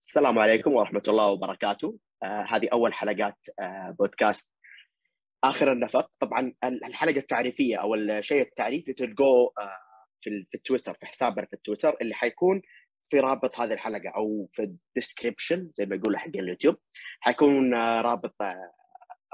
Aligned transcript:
السلام 0.00 0.38
عليكم 0.38 0.72
ورحمة 0.72 1.02
الله 1.08 1.26
وبركاته. 1.26 1.98
آه 2.22 2.44
هذه 2.48 2.68
أول 2.72 2.94
حلقات 2.94 3.36
آه 3.60 3.90
بودكاست. 3.98 4.50
آخر 5.44 5.72
النفق. 5.72 6.10
طبعا 6.20 6.54
الحلقة 6.64 7.16
التعريفية 7.18 7.76
أو 7.76 7.94
الشيء 7.94 8.42
التعريفي 8.42 8.92
تلقوه 8.92 9.52
آه 9.58 9.76
في, 10.20 10.46
في 10.50 10.54
التويتر 10.54 10.94
في 10.94 11.06
حسابنا 11.06 11.46
في 11.46 11.52
التويتر 11.52 11.96
اللي 12.00 12.14
حيكون 12.14 12.62
في 13.10 13.20
رابط 13.20 13.60
هذه 13.60 13.72
الحلقة 13.72 14.08
أو 14.16 14.46
في 14.50 14.62
ال 14.62 14.71
description 14.71 15.70
زي 15.74 15.86
ما 15.86 15.96
يقولوا 15.96 16.18
حق 16.18 16.28
اليوتيوب. 16.36 16.76
حيكون 17.20 17.74
آه 17.74 18.00
رابط 18.00 18.34
آه 18.42 18.72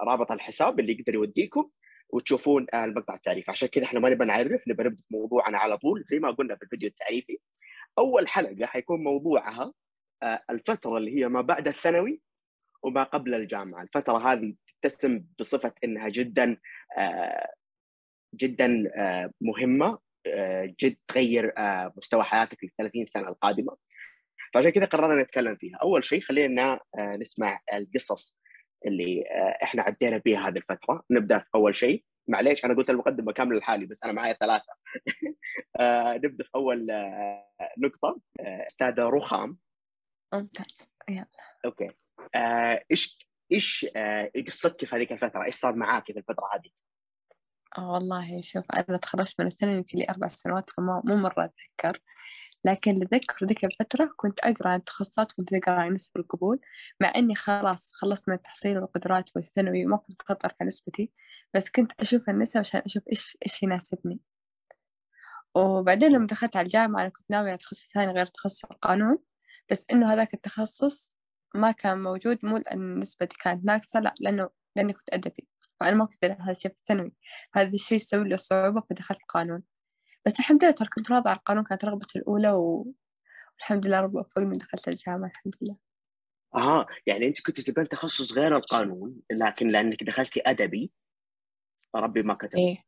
رابط 0.01 0.33
الحساب 0.33 0.81
اللي 0.81 0.93
يقدر 0.93 1.15
يوديكم 1.15 1.71
وتشوفون 2.11 2.67
آه 2.75 2.85
المقطع 2.85 3.15
التعريفي. 3.15 3.51
عشان 3.51 3.69
كذا 3.69 3.85
إحنا 3.85 4.01
ما 4.01 4.11
نبغى 4.11 4.27
نعرف 4.29 4.69
نبغى 4.69 4.87
نبدأ 4.87 5.03
في 5.03 5.09
موضوعنا 5.11 5.59
على 5.59 5.79
طول 5.79 6.05
زي 6.07 6.19
ما 6.19 6.31
قلنا 6.31 6.57
في 6.57 6.63
الفيديو 6.63 6.89
التعريفي. 6.89 7.39
أول 7.99 8.29
حلقة 8.29 8.67
حيكون 8.67 9.05
موضوعها 9.05 9.73
الفترة 10.51 10.97
اللي 10.99 11.19
هي 11.21 11.29
ما 11.29 11.41
بعد 11.41 11.69
الثانوي 11.69 12.21
وما 12.83 13.03
قبل 13.03 13.35
الجامعة، 13.35 13.83
الفترة 13.83 14.33
هذه 14.33 14.55
تتسم 14.83 15.25
بصفة 15.39 15.73
إنها 15.85 16.09
جدا 16.09 16.57
آه، 16.99 17.53
جدا 18.35 18.85
آه، 18.97 19.31
مهمة 19.41 19.99
جد 20.83 20.97
تغير 21.09 21.53
مستوى 21.97 22.23
حياتك 22.25 22.61
في 22.61 22.71
30 22.79 23.05
سنة 23.05 23.29
القادمة. 23.29 23.77
فعشان 24.55 24.71
كذا 24.71 24.85
قررنا 24.85 25.23
نتكلم 25.23 25.57
فيها، 25.57 25.77
أول 25.83 26.05
شيء 26.05 26.21
خلينا 26.21 26.81
نسمع 26.99 27.61
القصص 27.75 28.39
اللي 28.87 29.25
إحنا 29.63 29.83
عدينا 29.83 30.19
بها 30.19 30.49
هذه 30.49 30.57
الفترة، 30.57 31.03
نبدأ 31.11 31.39
في 31.39 31.47
أول 31.55 31.77
شيء. 31.77 32.05
معليش 32.29 32.65
أنا 32.65 32.75
قلت 32.75 32.91
المقدمة 32.91 33.33
كاملة 33.33 33.59
لحالي 33.59 33.87
بس 33.87 34.03
أنا 34.05 34.13
معايا 34.13 34.33
ثلاثة. 34.33 34.73
نبدأ 36.25 36.45
في 36.45 36.51
أول 36.55 36.87
نقطة. 37.79 38.21
أستاذة 38.41 39.03
رخام. 39.03 39.59
ممتاز. 40.35 40.91
يلا. 41.09 41.27
أوكي. 41.65 41.91
آه، 42.35 42.85
إيش 42.91 43.29
إيش 43.53 43.87
آه، 43.97 44.31
قصتك 44.47 44.85
في 44.85 44.97
هذيك 44.97 45.13
الفترة؟ 45.13 45.45
إيش 45.45 45.55
صار 45.55 45.77
معاك 45.77 46.07
في 46.07 46.19
الفترة 46.19 46.49
هذه؟ 46.55 46.71
آه 47.79 47.91
والله 47.91 48.43
شوف 48.43 48.65
أنا 48.89 48.99
تخرجت 48.99 49.41
من 49.41 49.47
الثانوي 49.47 49.77
يمكن 49.77 49.99
لي 49.99 50.07
أربع 50.11 50.29
سنوات 50.29 50.71
فما 50.71 51.03
مو 51.05 51.17
مرة 51.17 51.45
أتذكر. 51.45 52.03
لكن 52.65 52.91
اللي 52.91 53.05
أتذكر 53.05 53.47
ذيك 53.47 53.65
الفترة 53.65 54.11
كنت 54.17 54.41
أقرأ 54.41 54.69
عن 54.69 54.79
التخصصات 54.79 55.33
كنت 55.33 55.53
أقرأ 55.53 55.75
عن 55.75 55.93
نسب 55.93 56.17
القبول 56.17 56.61
مع 57.01 57.13
إني 57.17 57.35
خلاص 57.35 57.93
خلصت 57.95 58.29
من 58.29 58.35
التحصيل 58.35 58.79
والقدرات 58.79 59.31
والثانوي 59.37 59.85
ما 59.85 59.97
كنت 59.97 60.23
بخطر 60.23 60.55
في 60.59 60.65
نسبتي. 60.65 61.13
بس 61.55 61.71
كنت 61.71 61.93
أشوف 62.01 62.31
النسب 62.31 62.61
عشان 62.61 62.83
أشوف 62.87 63.03
إيش 63.13 63.39
إيش 63.47 63.63
يناسبني. 63.63 64.21
وبعدين 65.55 66.13
لما 66.13 66.27
دخلت 66.27 66.57
على 66.57 66.65
الجامعة 66.65 67.01
أنا 67.03 67.09
كنت 67.09 67.31
ناوية 67.31 67.57
تخصص 67.57 67.93
ثاني 67.93 68.13
غير 68.13 68.27
تخصص 68.27 68.65
القانون. 68.65 69.19
بس 69.71 69.87
إنه 69.93 70.13
هذاك 70.13 70.35
التخصص 70.35 71.17
ما 71.55 71.73
كان 71.73 72.03
موجود 72.03 72.39
مو 72.43 72.57
لأن 72.57 72.99
نسبتي 72.99 73.37
كانت 73.41 73.65
ناقصة 73.65 74.01
لأ 74.01 74.15
لأنه 74.21 74.49
لأني 74.77 74.93
كنت 74.93 75.13
أدبي. 75.13 75.49
فأنا 75.81 75.97
ما 75.97 76.05
كنت 76.05 76.25
أدري 76.25 76.37
هذا 76.41 76.51
الشيء 76.51 76.73
في 76.73 76.79
الثانوي. 76.79 77.13
هذا 77.55 77.69
الشيء 77.75 77.99
سوي 77.99 78.29
له 78.29 78.37
صعوبة 78.37 78.83
فدخلت 78.91 79.19
قانون. 79.29 79.63
بس 80.27 80.41
الحمد 80.41 80.65
لله 80.65 80.73
ترى 80.73 80.89
كنت 80.89 81.11
راضية 81.11 81.31
على 81.31 81.39
القانون 81.39 81.65
كانت 81.65 81.85
رغبتي 81.85 82.19
الأولى 82.19 82.51
و... 82.51 82.95
والحمد 83.59 83.87
لله 83.87 84.01
رب 84.01 84.15
وفقني 84.15 84.53
دخلت 84.59 84.89
الجامعة 84.89 85.29
الحمد 85.29 85.55
لله. 85.63 85.77
أها 86.55 86.87
يعني 87.07 87.27
أنت 87.27 87.41
كنت 87.41 87.61
تبين 87.61 87.89
تخصص 87.89 88.33
غير 88.33 88.57
القانون 88.57 89.21
لكن 89.33 89.69
لأنك 89.69 90.05
دخلتي 90.05 90.43
أدبي 90.47 90.93
ربي 91.97 92.23
ما 92.23 92.35
كتب. 92.35 92.59
إيه. 92.59 92.86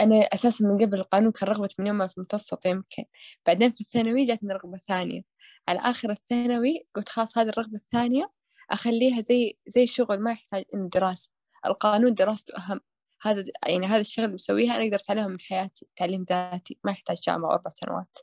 أنا 0.00 0.16
أساسا 0.16 0.64
من 0.64 0.78
قبل 0.84 0.98
القانون 0.98 1.32
كان 1.32 1.48
رغبة 1.48 1.68
من 1.78 1.86
يوم 1.86 1.98
ما 1.98 2.06
في 2.06 2.18
المتوسط 2.18 2.66
يمكن. 2.66 3.04
بعدين 3.46 3.72
في 3.72 3.80
الثانوي 3.80 4.24
جاتني 4.24 4.52
رغبة 4.52 4.78
ثانية 4.78 5.22
على 5.68 5.78
آخر 5.78 6.10
الثانوي 6.10 6.86
قلت 6.94 7.08
خلاص 7.08 7.38
هذه 7.38 7.48
الرغبة 7.48 7.74
الثانية 7.74 8.30
أخليها 8.70 9.20
زي 9.20 9.58
زي 9.66 9.86
شغل 9.86 10.20
ما 10.20 10.32
يحتاج 10.32 10.64
إنه 10.74 10.88
دراسة. 10.88 11.30
القانون 11.66 12.14
دراسته 12.14 12.56
أهم. 12.56 12.80
هذا 13.22 13.44
يعني 13.66 13.86
هذا 13.86 14.00
الشغل 14.00 14.24
اللي 14.24 14.36
بسويها 14.36 14.76
أنا 14.76 14.84
أقدر 14.84 14.96
أتعلمها 14.96 15.28
من 15.28 15.40
حياتي. 15.40 15.88
تعليم 15.96 16.26
ذاتي 16.28 16.78
ما 16.84 16.92
يحتاج 16.92 17.16
جامعة 17.26 17.52
أربع 17.52 17.70
سنوات. 17.70 18.18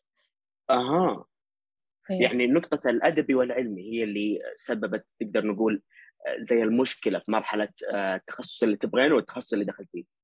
أها. 0.69 1.25
هي. 2.09 2.23
يعني 2.23 2.47
نقطة 2.47 2.89
الأدبي 2.89 3.35
والعلمي 3.35 3.81
هي 3.81 4.03
اللي 4.03 4.39
سببت 4.57 5.05
تقدر 5.19 5.45
نقول 5.45 5.83
زي 6.39 6.63
المشكلة 6.63 7.19
في 7.19 7.31
مرحلة 7.31 7.69
التخصص 7.93 8.63
اللي 8.63 8.77
تبغينه 8.77 9.15
والتخصص 9.15 9.53
اللي 9.53 9.65
دخلت 9.65 9.89
فيه 9.91 10.14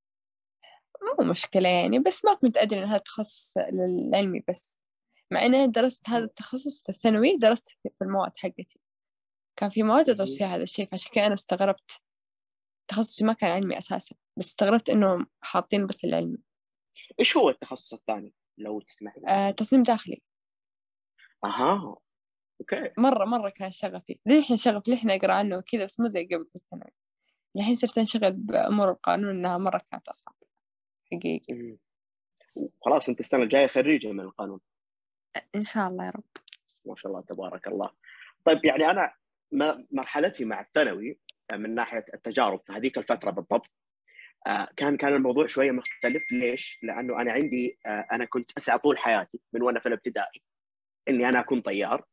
مو 1.01 1.25
مشكلة 1.29 1.69
يعني 1.69 1.99
بس 1.99 2.25
ما 2.25 2.33
كنت 2.33 2.57
أدري 2.57 2.79
إن 2.79 2.87
هذا 2.87 2.97
التخصص 2.97 3.57
العلمي 3.57 4.43
بس. 4.49 4.79
مع 5.31 5.45
إني 5.45 5.67
درست 5.67 6.09
هذا 6.09 6.23
التخصص 6.23 6.83
في 6.83 6.89
الثانوي 6.89 7.37
درست 7.37 7.67
في 7.67 8.01
المواد 8.01 8.37
حقتي. 8.37 8.79
كان 9.55 9.69
في 9.69 9.83
مواد 9.83 10.09
أدرس 10.09 10.37
فيها 10.37 10.47
هذا 10.55 10.63
الشيء 10.63 10.89
فعشان 10.89 11.11
كذا 11.13 11.25
أنا 11.25 11.33
استغربت. 11.33 12.01
تخصصي 12.87 13.23
ما 13.23 13.33
كان 13.33 13.51
علمي 13.51 13.77
أساسا 13.77 14.15
بس 14.37 14.45
استغربت 14.45 14.89
إنهم 14.89 15.27
حاطين 15.41 15.87
بس 15.87 16.03
العلمي 16.03 16.37
إيش 17.19 17.37
هو 17.37 17.49
التخصص 17.49 17.93
الثاني؟ 17.93 18.33
لو 18.57 18.81
تسمح 18.81 19.17
لي؟ 19.17 19.27
آه 19.27 19.51
تصميم 19.51 19.83
داخلي. 19.83 20.21
أها 21.43 21.95
أوكي. 22.61 22.89
مرة 22.97 23.25
مرة 23.25 23.49
كان 23.49 23.71
شغفي. 23.71 24.19
للحين 24.25 24.57
شغف 24.57 24.87
للحين 24.87 25.11
أقرأ 25.11 25.33
عنه 25.33 25.57
وكذا 25.57 25.83
بس 25.83 25.99
مو 25.99 26.07
زي 26.07 26.25
قبل 26.25 26.45
في 26.45 26.55
الثانوي. 26.55 26.91
الحين 27.55 27.75
صرت 27.75 27.97
أنشغل 27.97 28.31
بأمور 28.31 28.91
القانون 28.91 29.29
إنها 29.29 29.57
مرة 29.57 29.81
كانت 29.91 30.07
أصعب. 30.07 30.35
حقيقي 31.13 31.77
خلاص 32.81 33.09
أنت 33.09 33.19
السنة 33.19 33.43
الجاية 33.43 33.67
خريجة 33.67 34.11
من 34.11 34.19
القانون. 34.19 34.59
إن 35.55 35.63
شاء 35.63 35.87
الله 35.87 36.05
يا 36.05 36.09
رب. 36.09 36.23
ما 36.85 36.95
شاء 36.95 37.11
الله 37.11 37.21
تبارك 37.21 37.67
الله. 37.67 37.89
طيب 38.45 38.65
يعني 38.65 38.91
أنا 38.91 39.13
مرحلتي 39.91 40.45
مع 40.45 40.61
الثانوي 40.61 41.19
آه، 41.51 41.55
من 41.55 41.75
ناحية 41.75 42.05
التجارب 42.13 42.59
في 42.59 42.73
هذيك 42.73 42.97
الفترة 42.97 43.31
بالضبط 43.31 43.69
آه، 44.47 44.67
كان 44.77 44.97
كان 44.97 45.13
الموضوع 45.13 45.47
شوية 45.47 45.71
مختلف. 45.71 46.31
ليش؟ 46.31 46.79
لأنه 46.83 47.21
أنا 47.21 47.31
عندي 47.31 47.79
آه، 47.85 48.07
أنا 48.11 48.25
كنت 48.25 48.51
أسعى 48.57 48.77
طول 48.77 48.97
حياتي 48.97 49.39
من 49.53 49.61
وأنا 49.61 49.79
في 49.79 49.85
الابتدائي 49.85 50.41
إني 51.09 51.29
أنا 51.29 51.39
أكون 51.39 51.61
طيار. 51.61 52.05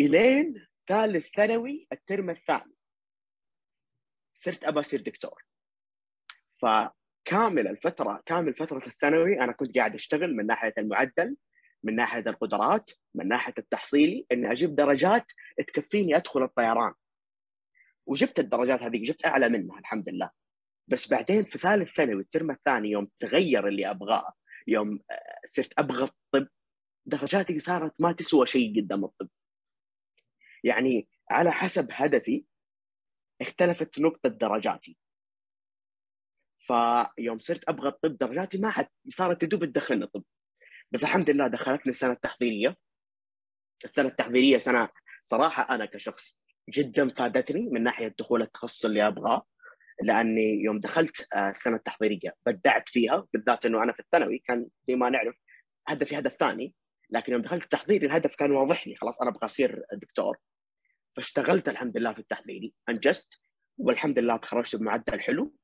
إلين 0.00 0.66
ثالث 0.88 1.26
ثانوي 1.36 1.86
الترم 1.92 2.30
الثاني 2.30 2.74
صرت 4.34 4.64
ابى 4.64 4.80
أصير 4.80 5.00
دكتور. 5.00 5.44
فكامل 6.54 7.68
الفترة 7.68 8.22
كامل 8.26 8.54
فترة 8.54 8.86
الثانوي 8.86 9.40
أنا 9.40 9.52
كنت 9.52 9.78
قاعد 9.78 9.94
أشتغل 9.94 10.36
من 10.36 10.46
ناحية 10.46 10.74
المعدل 10.78 11.36
من 11.84 11.94
ناحية 11.94 12.24
القدرات 12.26 12.90
من 13.14 13.28
ناحية 13.28 13.54
التحصيلي 13.58 14.26
إني 14.32 14.52
أجيب 14.52 14.74
درجات 14.76 15.32
تكفيني 15.66 16.16
أدخل 16.16 16.42
الطيران. 16.42 16.94
وجبت 18.06 18.38
الدرجات 18.38 18.82
هذه 18.82 19.04
جبت 19.04 19.26
أعلى 19.26 19.48
منها 19.48 19.78
الحمد 19.78 20.08
لله. 20.08 20.30
بس 20.88 21.10
بعدين 21.10 21.44
في 21.44 21.58
ثالث 21.58 21.92
ثانوي 21.94 22.22
الترم 22.22 22.50
الثاني 22.50 22.90
يوم 22.90 23.08
تغير 23.18 23.68
اللي 23.68 23.90
أبغاه 23.90 24.32
يوم 24.66 25.00
آه، 25.10 25.40
صرت 25.46 25.72
أبغى 25.78 26.04
الطب 26.04 26.48
درجاتي 27.06 27.58
صارت 27.58 28.00
ما 28.00 28.12
تسوى 28.12 28.46
شيء 28.46 28.80
قدام 28.80 29.04
الطب. 29.04 29.28
يعني 30.64 31.08
على 31.30 31.52
حسب 31.52 31.88
هدفي 31.90 32.44
اختلفت 33.40 33.98
نقطة 33.98 34.28
درجاتي. 34.28 34.96
فيوم 36.66 37.38
صرت 37.38 37.68
أبغى 37.68 37.88
الطب 37.88 38.18
درجاتي 38.18 38.58
ما 38.58 38.70
حد 38.70 38.88
صارت 39.08 39.40
تدوب 39.40 39.64
تدخلني 39.64 40.06
طب 40.06 40.24
بس 40.90 41.02
الحمد 41.02 41.30
لله 41.30 41.46
دخلتني 41.46 41.90
السنة 41.90 42.12
التحضيرية. 42.12 42.76
السنة 43.84 44.08
التحضيرية 44.08 44.58
سنة 44.58 44.88
صراحة 45.24 45.74
أنا 45.74 45.86
كشخص 45.86 46.40
جدا 46.70 47.08
فادتني 47.08 47.68
من 47.72 47.82
ناحية 47.82 48.14
دخول 48.18 48.42
التخصص 48.42 48.84
اللي 48.84 49.06
أبغاه 49.06 49.46
لأني 50.02 50.62
يوم 50.64 50.80
دخلت 50.80 51.26
آه، 51.34 51.50
السنة 51.50 51.76
التحضيرية 51.76 52.34
بدعت 52.46 52.88
فيها 52.88 53.26
بالذات 53.32 53.66
إنه 53.66 53.82
أنا 53.82 53.92
في 53.92 54.00
الثانوي 54.00 54.38
كان 54.38 54.66
زي 54.84 54.94
ما 54.96 55.10
نعرف 55.10 55.34
هدفي 55.88 56.18
هدف 56.18 56.32
ثاني 56.32 56.74
لكن 57.10 57.32
يوم 57.32 57.42
دخلت 57.42 57.62
التحضيري 57.62 58.06
الهدف 58.06 58.34
كان 58.36 58.50
واضح 58.50 58.86
لي 58.86 58.96
خلاص 58.96 59.22
أنا 59.22 59.30
أبغى 59.30 59.44
أصير 59.46 59.82
دكتور. 59.92 60.38
فاشتغلت 61.16 61.68
الحمد 61.68 61.98
لله 61.98 62.12
في 62.12 62.18
التحضيري 62.18 62.74
أنجزت 62.88 63.40
والحمد 63.78 64.18
لله 64.18 64.36
تخرجت 64.36 64.76
بمعدل 64.76 65.20
حلو. 65.20 65.54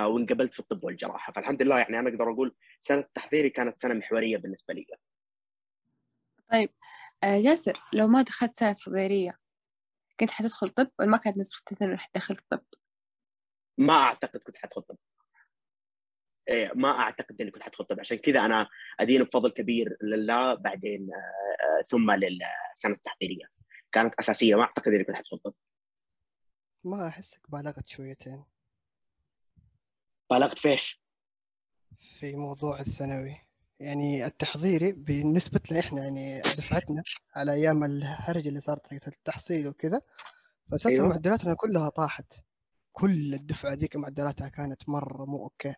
وانقبلت 0.00 0.54
في 0.54 0.60
الطب 0.60 0.84
والجراحة. 0.84 1.32
فالحمد 1.32 1.62
لله 1.62 1.78
يعني 1.78 1.98
أنا 1.98 2.08
أقدر 2.08 2.30
أقول 2.30 2.56
سنة 2.80 3.04
تحضيري 3.14 3.50
كانت 3.50 3.82
سنة 3.82 3.94
محورية 3.94 4.36
بالنسبة 4.36 4.74
لي. 4.74 4.86
طيب 6.52 6.70
آه، 7.24 7.26
ياسر 7.34 7.80
لو 7.92 8.08
ما 8.08 8.22
دخلت 8.22 8.50
سنة 8.50 8.72
تحضيرية 8.72 9.38
كنت 10.20 10.30
حتدخل 10.30 10.68
طب 10.68 10.90
ولا 10.98 11.08
ما 11.08 11.16
كانت 11.16 11.36
نسبتك 11.38 11.82
انه 11.82 11.96
حتدخل 11.96 12.36
طب؟ 12.36 12.64
ما 13.78 13.94
أعتقد 13.94 14.40
كنت 14.40 14.56
حدخل 14.56 14.82
طب. 14.82 14.96
إيه 16.48 16.72
ما 16.74 16.98
أعتقد 16.98 17.40
إني 17.40 17.50
كنت 17.50 17.62
حدخل 17.62 17.84
طب. 17.84 18.00
عشان 18.00 18.18
كذا 18.18 18.40
أنا 18.40 18.68
أدين 19.00 19.22
بفضل 19.22 19.50
كبير 19.50 19.96
لله 20.02 20.54
بعدين 20.54 21.08
آه 21.14 21.82
ثم 21.82 22.10
للسنة 22.10 22.94
التحضيرية. 22.94 23.46
كانت 23.92 24.14
أساسية 24.14 24.54
ما 24.54 24.62
أعتقد 24.62 24.88
إني 24.92 25.04
كنت 25.04 25.16
حدخل 25.16 25.38
طب. 25.38 25.54
ما 26.84 27.08
أحسك 27.08 27.40
بالغت 27.48 27.88
شويتين. 27.88 28.44
بالغت 30.30 30.58
فيش؟ 30.58 31.02
في 32.20 32.36
موضوع 32.36 32.80
الثانوي 32.80 33.36
يعني 33.80 34.26
التحضيري 34.26 34.92
بالنسبة 34.92 35.60
لنا 35.70 35.80
إحنا 35.80 36.02
يعني 36.04 36.40
دفعتنا 36.40 37.02
على 37.36 37.52
أيام 37.52 37.84
الهرج 37.84 38.46
اللي 38.46 38.60
صارت 38.60 38.86
حقت 38.86 39.08
التحصيل 39.08 39.68
وكذا 39.68 40.00
فأساسا 40.70 40.88
أيوه. 40.88 41.08
معدلاتنا 41.08 41.54
كلها 41.54 41.88
طاحت 41.88 42.32
كل 42.92 43.34
الدفعة 43.34 43.74
ذيك 43.74 43.96
معدلاتها 43.96 44.48
كانت 44.48 44.88
مرة 44.88 45.24
مو 45.24 45.44
أوكي 45.44 45.74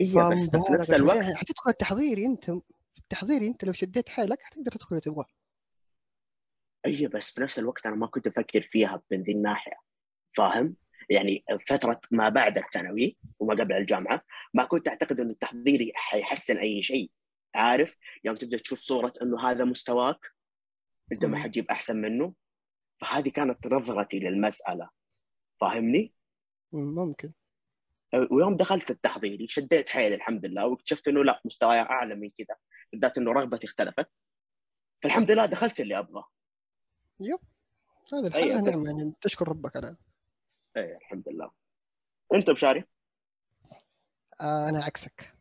أيوه 0.00 0.30
بس 0.30 0.50
في 0.50 0.56
نفس 0.56 0.88
شوية. 0.88 0.96
الوقت 0.96 1.16
يعني 1.16 1.34
حتدخل 1.34 1.70
التحضيري 1.70 2.26
أنت 2.26 2.44
في 2.44 2.98
التحضيري 2.98 3.48
أنت 3.48 3.64
لو 3.64 3.72
شديت 3.72 4.08
حيلك 4.08 4.42
حتقدر 4.42 4.72
تدخل 4.72 4.88
اللي 4.90 5.00
تبغاه 5.00 5.26
أيوه 6.86 7.10
بس 7.10 7.30
في 7.30 7.40
نفس 7.40 7.58
الوقت 7.58 7.86
أنا 7.86 7.96
ما 7.96 8.06
كنت 8.06 8.26
أفكر 8.26 8.62
فيها 8.62 9.02
من 9.10 9.22
ذي 9.22 9.32
الناحية 9.32 9.80
فاهم؟ 10.36 10.76
يعني 11.10 11.44
فترة 11.66 12.00
ما 12.10 12.28
بعد 12.28 12.58
الثانوي 12.58 13.16
وما 13.38 13.54
قبل 13.54 13.72
الجامعة 13.72 14.22
ما 14.54 14.64
كنت 14.64 14.88
أعتقد 14.88 15.20
انه 15.20 15.30
التحضيري 15.30 15.92
حيحسن 15.94 16.56
أي 16.56 16.82
شيء. 16.82 17.10
عارف؟ 17.54 17.96
يوم 18.24 18.36
تبدأ 18.36 18.58
تشوف 18.58 18.80
صورة 18.80 19.12
إنه 19.22 19.50
هذا 19.50 19.64
مستواك 19.64 20.20
أنت 21.12 21.24
ما. 21.24 21.38
حتجيب 21.38 21.70
أحسن 21.70 21.96
منه. 21.96 22.34
فهذه 23.00 23.28
كانت 23.28 23.66
نظرتي 23.66 24.18
للمسألة. 24.18 24.90
فاهمني؟ 25.60 26.14
ممكن. 26.72 27.32
ويوم 28.30 28.56
دخلت 28.56 28.90
التحضيري 28.90 29.48
شديت 29.48 29.88
حيلي 29.88 30.14
الحمد 30.14 30.46
لله 30.46 30.66
واكتشفت 30.66 31.08
إنه 31.08 31.24
لا 31.24 31.40
مستواي 31.44 31.80
أعلى 31.80 32.14
من 32.14 32.30
كذا. 32.30 32.56
بالذات 32.92 33.18
إنه 33.18 33.32
رغبتي 33.32 33.66
اختلفت. 33.66 34.10
فالحمد 35.02 35.30
لله 35.30 35.46
دخلت 35.46 35.80
اللي 35.80 35.98
أبغاه. 35.98 36.28
يب. 37.20 37.38
هذا 38.12 38.28
الحل 38.28 38.48
نعم 38.48 38.86
يعني 38.86 39.12
تشكر 39.20 39.48
ربك 39.48 39.76
عليه 39.76 40.07
إيه 40.78 40.96
الحمد 40.96 41.28
لله. 41.28 41.50
أنت 42.34 42.50
بشاري؟ 42.50 42.84
أنا 44.40 44.84
عكسك. 44.84 45.34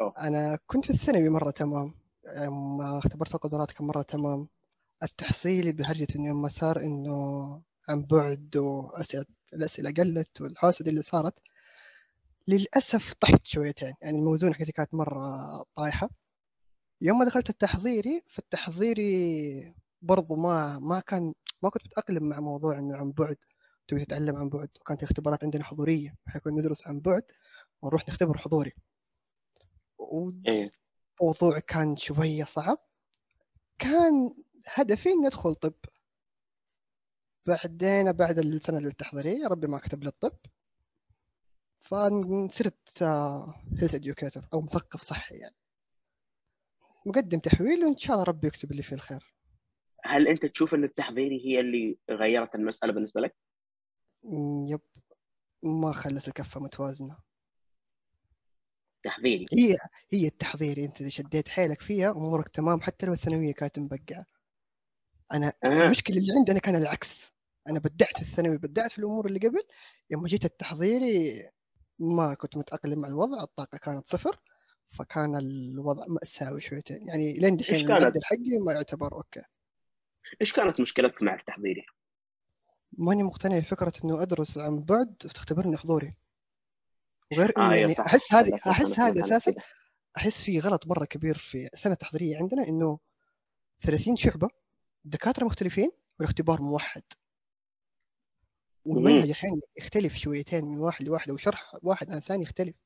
أوه. 0.00 0.14
أنا 0.18 0.58
كنت 0.66 0.84
في 0.84 0.92
الثانوي 0.92 1.28
مرة 1.28 1.50
تمام. 1.50 1.94
أما 2.26 2.98
اختبرت 2.98 3.34
القدرات 3.34 3.72
كان 3.72 3.86
مرة 3.86 4.02
تمام. 4.02 4.48
التحصيلي 5.02 5.72
بهرجة 5.72 6.06
إنه 6.16 6.28
يوم 6.28 6.42
ما 6.42 6.48
صار 6.48 6.80
إنه 6.80 7.62
عن 7.88 8.02
بعد 8.02 8.56
وأسئلة 8.56 9.24
الأسئلة 9.54 9.90
قلت 9.90 10.40
والحوسة 10.40 10.84
اللي 10.86 11.02
صارت. 11.02 11.34
للأسف 12.48 13.14
طحت 13.20 13.46
شويتين. 13.46 13.94
يعني 14.02 14.18
الموزون 14.18 14.54
حقتي 14.54 14.72
كانت 14.72 14.94
مرة 14.94 15.20
طايحة. 15.76 16.10
يوم 17.00 17.18
ما 17.18 17.24
دخلت 17.24 17.50
التحضيري 17.50 18.22
فالتحضيري 18.30 19.74
برضو 20.02 20.36
ما 20.36 20.78
ما 20.78 21.00
كان 21.00 21.34
ما 21.62 21.70
كنت 21.70 21.86
متأقلم 21.86 22.28
مع 22.28 22.40
موضوع 22.40 22.78
إنه 22.78 22.96
عن 22.96 23.12
بعد. 23.12 23.36
تبي 23.88 24.04
تتعلم 24.04 24.36
عن 24.36 24.48
بعد. 24.48 24.68
وكانت 24.80 25.02
الاختبارات 25.02 25.44
عندنا 25.44 25.64
حضورية. 25.64 26.14
حيكون 26.26 26.52
ندرس 26.60 26.86
عن 26.86 27.00
بعد 27.00 27.22
ونروح 27.82 28.08
نختبر 28.08 28.38
حضوري. 28.38 28.72
إيه. 30.46 30.70
وموضوع 31.20 31.58
كان 31.58 31.96
شوية 31.96 32.44
صعب. 32.44 32.78
كان 33.78 34.34
هدفي 34.66 35.08
إني 35.08 35.26
أدخل 35.26 35.54
طب. 35.54 35.74
بعدين 37.46 38.12
بعد 38.12 38.38
السنة 38.38 38.78
التحضيرية 38.78 39.46
ربي 39.46 39.66
ما 39.66 39.78
كتب 39.78 40.02
لي 40.02 40.08
الطب. 40.08 40.38
فصرت 41.80 43.02
health 43.02 43.94
educator 43.94 44.48
أو 44.54 44.60
مثقف 44.60 45.02
صحي 45.02 45.34
يعني. 45.34 45.54
مقدم 47.06 47.38
تحويل 47.38 47.84
وإن 47.84 47.96
شاء 47.96 48.12
الله 48.12 48.24
ربي 48.24 48.46
يكتب 48.46 48.72
لي 48.72 48.82
فيه 48.82 48.96
الخير. 48.96 49.34
هل 50.04 50.28
أنت 50.28 50.46
تشوف 50.46 50.74
إن 50.74 50.84
التحضيري 50.84 51.46
هي 51.46 51.60
اللي 51.60 51.98
غيرت 52.10 52.54
المسألة 52.54 52.92
بالنسبة 52.92 53.20
لك؟ 53.20 53.36
yep. 54.68 54.80
ما 55.62 55.92
خلت 55.92 56.28
الكفة 56.28 56.60
متوازنة. 56.60 57.16
تحضيري 59.02 59.46
هي 59.52 59.76
هي 60.10 60.26
التحضيري 60.26 60.84
أنت 60.84 61.00
إذا 61.00 61.08
شديت 61.08 61.48
حيلك 61.48 61.82
فيها 61.82 62.10
أمورك 62.10 62.48
تمام 62.48 62.80
حتى 62.80 63.06
لو 63.06 63.12
الثانوية 63.12 63.52
كانت 63.52 63.78
مبقعة. 63.78 64.26
أنا 65.32 65.52
أه. 65.64 65.66
المشكلة 65.66 66.16
اللي 66.16 66.32
عندي 66.38 66.52
أنا 66.52 66.60
كان 66.60 66.76
العكس. 66.76 67.32
أنا 67.68 67.78
بدعت 67.78 68.16
في 68.16 68.22
الثانوي 68.22 68.58
بدعت 68.58 68.92
في 68.92 68.98
الأمور 68.98 69.26
اللي 69.26 69.38
قبل. 69.38 69.62
يوم 70.10 70.26
جيت 70.26 70.44
التحضيري 70.44 71.50
ما 71.98 72.34
كنت 72.34 72.56
متأقلم 72.56 72.98
مع 72.98 73.08
الوضع. 73.08 73.42
الطاقة 73.42 73.78
كانت 73.78 74.10
صفر 74.10 74.40
فكان 74.90 75.36
الوضع 75.36 76.04
مأساوي 76.08 76.60
شويتين. 76.60 77.06
يعني 77.06 77.32
لين 77.32 77.56
دحين 77.56 77.74
كانت؟ 77.74 77.90
المعدل 77.90 78.24
حقي 78.24 78.58
ما 78.66 78.72
يعتبر 78.72 79.12
okay. 79.12 79.42
إيش 80.40 80.52
كانت 80.52 80.80
مشكلتك 80.80 81.22
مع 81.22 81.34
التحضيري؟ 81.34 81.86
ماني 82.92 83.22
مقتنع 83.22 83.58
بفكرة 83.58 83.92
إنه 84.04 84.22
أدرس 84.22 84.58
عن 84.58 84.82
بعد 84.84 85.14
وتختبرني 85.24 85.76
حضوري 85.76 86.14
وغير 87.32 87.52
إنه 87.58 87.70
آه 87.70 87.74
يا 87.74 87.80
يعني 87.80 87.94
صح. 87.94 88.04
أحس 88.04 88.32
هذه 88.34 88.50
كمان 88.64 88.92
هذه 88.98 89.20
كذا. 89.40 89.54
أحس 90.16 90.42
في 90.42 90.60
غلط 90.60 90.86
مرة 90.86 91.04
كبير 91.04 91.38
في 91.38 91.68
السنة 91.74 91.92
التحضيرية 91.92 92.36
عندنا 92.38 92.68
إنه 92.68 92.98
30 93.86 94.16
شعبة 94.16 94.48
دكاترة 95.04 95.44
مختلفين 95.44 95.90
والاختبار 96.18 96.62
موحد. 96.62 97.02
والمنهج 98.84 99.30
أحيانا 99.30 99.60
يختلف 99.78 100.14
شويتين 100.16 100.64
من 100.64 100.78
واحد 100.78 101.04
لواحد 101.04 101.30
وشرح 101.30 101.76
واحد 101.82 102.10
عن 102.10 102.20
ثاني 102.20 102.42
يختلف. 102.42 102.76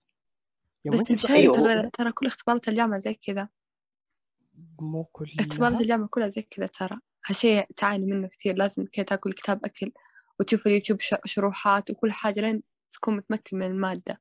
يوم 0.84 0.96
بس 0.96 1.30
أيوة، 1.30 1.52
تحضر- 1.52 1.80
ترى 1.80 1.90
ترى 1.92 2.12
كل 2.12 2.26
اختبارات 2.26 2.68
الجامعة 2.68 2.98
زي 2.98 3.14
كذا. 3.14 3.48
مو 4.80 5.04
كلها؟ 5.04 5.34
اختبارات 5.40 5.80
الجامعة 5.80 6.08
كلها 6.08 6.28
زي 6.28 6.42
كذا 6.42 6.66
ترى. 6.66 6.98
هالشيء 7.26 7.66
تعاني 7.76 8.06
منه 8.06 8.28
كثير 8.28 8.56
لازم 8.56 8.84
كذا 8.92 9.04
تاكل 9.04 9.32
كتاب 9.32 9.60
أكل 9.64 9.92
وتشوف 10.40 10.66
اليوتيوب 10.66 11.00
ش- 11.00 11.14
شروحات 11.24 11.90
وكل 11.90 12.12
حاجة 12.12 12.40
لين 12.40 12.62
تكون 12.92 13.16
متمكن 13.16 13.58
من 13.58 13.66
المادة. 13.66 14.20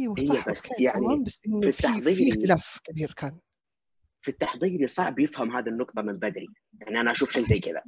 أيوه 0.00 0.14
هي 0.18 0.26
صح 0.26 0.48
بس 0.48 0.80
يعني 0.80 1.24
بس 1.26 1.36
في 1.42 1.50
في 1.62 1.72
في 1.72 1.82
التحضيري- 1.82 2.30
اختلاف 2.32 2.78
كبير 2.84 3.12
كان. 3.16 3.38
في 4.20 4.28
التحضيري 4.28 4.86
صعب 4.86 5.18
يفهم 5.18 5.56
هذه 5.56 5.68
النقطة 5.68 6.02
من 6.02 6.12
بدري. 6.12 6.46
يعني 6.80 7.00
أنا 7.00 7.12
أشوف 7.12 7.32
شيء 7.32 7.42
زي 7.42 7.58
كذا. 7.60 7.82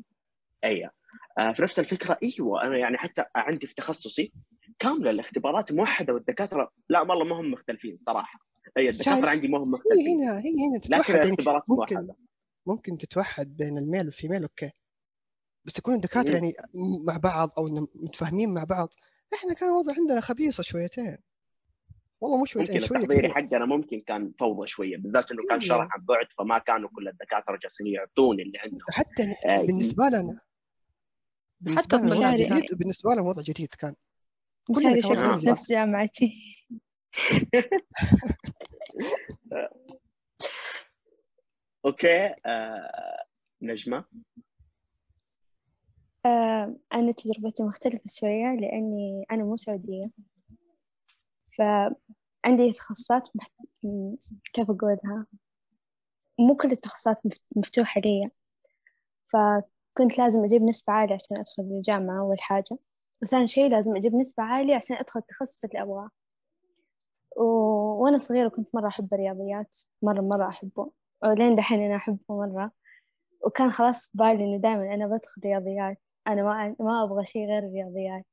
أيوة. 0.64 0.90
آه 1.38 1.52
في 1.52 1.62
نفس 1.62 1.78
الفكرة 1.78 2.18
أيوة 2.22 2.62
أنا 2.66 2.76
يعني 2.78 2.98
حتى 2.98 3.24
عندي 3.36 3.66
في 3.66 3.74
تخصصي 3.74 4.32
كاملة 4.78 5.10
الاختبارات 5.10 5.72
موحدة 5.72 6.14
والدكاترة 6.14 6.72
لا 6.88 7.00
والله 7.00 7.24
ما 7.24 7.40
هم 7.40 7.50
مختلفين 7.50 7.98
صراحة. 8.06 8.38
أي 8.76 8.88
الدكاترة؟ 8.88 9.30
عندي 9.30 9.48
ما 9.48 9.58
هم 9.58 9.62
هي 9.62 9.70
مختلفين. 9.70 10.20
هنا 10.20 10.38
هي 10.38 10.54
هنا 10.68 10.96
لكن 10.96 11.12
يعني. 11.14 11.24
الاختبارات 11.26 11.70
موحدة. 11.70 12.16
ممكن 12.66 12.98
تتوحد 12.98 13.56
بين 13.56 13.78
ال 13.78 13.83
male 13.83 14.04
وال 14.06 14.15
female 14.15 14.42
okay 14.42 14.70
بس 15.64 15.78
يكونوا 15.78 15.96
الدكاترة. 15.98 16.32
يعني 16.34 16.54
مع 17.06 17.16
بعض 17.16 17.50
أو 17.58 17.88
متفاهمين 17.94 18.54
مع 18.54 18.64
بعض 18.64 18.88
إحنا 19.34 19.54
كان 19.54 19.68
الوضع 19.68 19.94
عندنا 19.98 20.20
خبيصة 20.20 20.62
شويتين 20.62 21.18
والله 22.20 22.38
مو 22.38 22.44
شويتين 22.44 22.74
ممكن 22.74 22.86
شوية 22.86 22.98
التحضيري 22.98 23.20
كثير 23.28 23.34
حقنا 23.34 23.64
ممكن 23.66 24.00
كان 24.06 24.32
فوضى 24.38 24.66
شوية 24.66 24.96
بالذات 24.96 25.30
إنه 25.32 25.42
كان. 25.48 25.60
شرح 25.60 25.88
عن 25.98 26.04
بعد 26.04 26.26
فما 26.38 26.58
كانوا 26.58 26.88
كل 26.88 27.08
الدكاترة 27.08 27.58
جالسين 27.62 27.86
يعطوني 27.86 28.42
اللي 28.42 28.58
عندهم 28.58 28.80
حتى 28.90 29.34
آه، 29.46 29.62
بالنسبة 29.62 30.04
لنا 30.08 30.40
بالنسبة 31.60 31.96
لنا 31.98 32.06
الوضع 32.08 32.28
مشاري. 32.34 32.42
جديد 32.42 32.72
وبالنسبه 32.72 33.14
لهم 33.14 33.26
وضع 33.26 33.42
جديد 33.42 33.68
كان 33.68 33.94
مشاري 34.70 34.98
آه. 34.98 35.34
في. 35.36 35.46
نفس 35.46 35.70
جامعتي 35.72 36.32
أوكي 41.84 42.34
آه 42.46 43.24
نجمة. 43.62 44.04
آه، 46.26 46.76
أنا 46.94 47.12
تجربتي 47.12 47.62
مختلفة 47.62 48.04
شوية 48.06 48.54
لأني 48.54 49.26
أنا 49.30 49.44
مو 49.44 49.56
سعودية. 49.56 50.10
فعندي 51.58 52.72
تخصصات 52.72 53.28
محت... 53.34 53.52
كيف 54.52 54.70
أقولها؟ 54.70 55.26
مو 56.38 56.56
كل 56.56 56.72
التخصصات 56.72 57.26
مف- 57.26 57.40
مفتوحة 57.56 58.00
لي. 58.00 58.30
فكنت 59.32 60.18
لازم 60.18 60.44
أجيب 60.44 60.62
نسبة 60.62 60.92
عالية 60.92 61.14
عشان 61.14 61.36
أدخل 61.36 61.62
الجامعة 61.62 62.20
أول 62.20 62.40
حاجة. 62.40 62.78
وثاني 63.22 63.46
شيء 63.46 63.68
لازم 63.70 63.96
أجيب 63.96 64.14
نسبة 64.14 64.42
عالية 64.42 64.74
عشان 64.76 64.96
أدخل 64.96 65.20
التخصص 65.20 65.64
اللي 65.64 65.82
أبغاه. 65.82 66.10
و... 67.36 67.42
وأنا 68.02 68.18
صغيرة 68.18 68.48
كنت 68.48 68.74
مرة 68.74 68.88
أحب 68.88 69.14
الرياضيات 69.14 69.76
مرة 70.02 70.20
مرة 70.20 70.48
أحبه. 70.48 70.90
ولين 71.24 71.54
دحين 71.54 71.80
أنا 71.80 71.96
أحبه 71.96 72.18
مرة. 72.30 72.70
وكان 73.40 73.70
خلاص 73.72 74.08
في 74.08 74.18
بالي 74.18 74.44
إنه 74.44 74.58
دائما 74.58 74.94
أنا 74.94 75.06
بدخل 75.06 75.42
رياضيات. 75.44 75.98
أنا 76.26 76.42
ما 76.42 76.76
ما 76.80 77.04
أبغى 77.04 77.24
شيء 77.26 77.46
غير 77.46 77.58
الرياضيات 77.58 78.26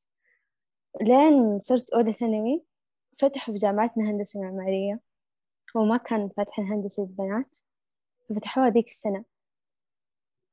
لين 1.01 1.59
صرت 1.59 1.89
أولى 1.89 2.13
ثانوي 2.13 2.63
فتحوا 3.17 3.53
في 3.53 3.59
جامعتنا 3.59 4.11
هندسة 4.11 4.41
معمارية 4.41 4.99
وما 5.75 5.97
كان 5.97 6.29
فاتحين 6.29 6.65
هندسة 6.65 7.05
بنات. 7.05 7.57
فتحوها 8.35 8.69
ذيك 8.69 8.87
السنة. 8.87 9.23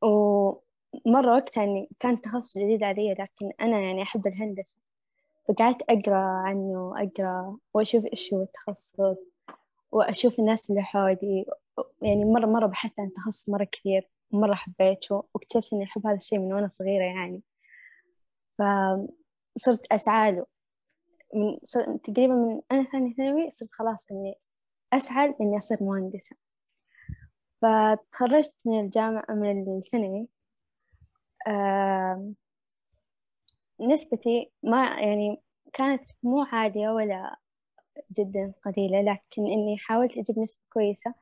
ومرة 0.02 1.34
وقتها 1.34 1.64
يعني 1.64 1.88
كان 2.00 2.20
تخصص 2.20 2.58
جديد 2.58 2.82
علي 2.82 3.14
لكن 3.14 3.52
أنا 3.60 3.80
يعني 3.80 4.02
أحب 4.02 4.26
الهندسة. 4.26 4.76
فقعدت 5.48 5.82
أقرأ 5.90 6.16
عنه 6.16 6.94
أقرأ 6.96 7.56
وأشوف 7.74 8.04
إيش 8.06 8.34
هو 8.34 8.42
التخصص 8.42 9.30
وأشوف 9.92 10.38
الناس 10.38 10.70
اللي 10.70 10.82
حولي. 10.82 11.46
يعني 12.02 12.24
مرة 12.24 12.46
مرة 12.46 12.66
بحثت 12.66 13.00
عن 13.00 13.12
تخصص 13.12 13.48
مرة 13.48 13.64
كثير 13.64 14.08
مرة 14.32 14.54
حبيته 14.54 15.24
واكتشفت 15.34 15.72
إني 15.72 15.84
أحب 15.84 16.06
هذا 16.06 16.16
الشيء 16.16 16.38
من 16.38 16.52
وأنا 16.52 16.68
صغيرة 16.68 17.04
يعني. 17.04 17.42
فصرت 18.58 19.92
أسعى 19.92 20.32
له. 20.32 20.46
من. 21.34 21.58
تقريبا 22.00 22.34
من 22.34 22.60
أنا 22.72 22.84
ثاني 22.84 23.14
ثانوي 23.14 23.50
صرت 23.50 23.68
خلاص 23.72 24.06
إني 24.12 24.34
أسعى 24.92 25.34
إني 25.40 25.56
أصير 25.58 25.78
مهندسة. 25.80 26.36
فتخرجت 27.62 28.54
من 28.64 28.80
الجامعة 28.80 29.24
من 29.30 29.78
الثانوي 29.78 30.28
نسبتي 33.80 34.50
ما 34.62 34.84
يعني 35.00 35.42
كانت 35.72 36.08
مو 36.22 36.42
عالية 36.42 36.88
ولا 36.88 37.36
جدا 38.12 38.52
قليلة 38.64 39.00
لكن 39.02 39.46
إني 39.46 39.78
حاولت 39.78 40.18
أجيب 40.18 40.38
نسبة 40.38 40.62
كويسة. 40.72 41.14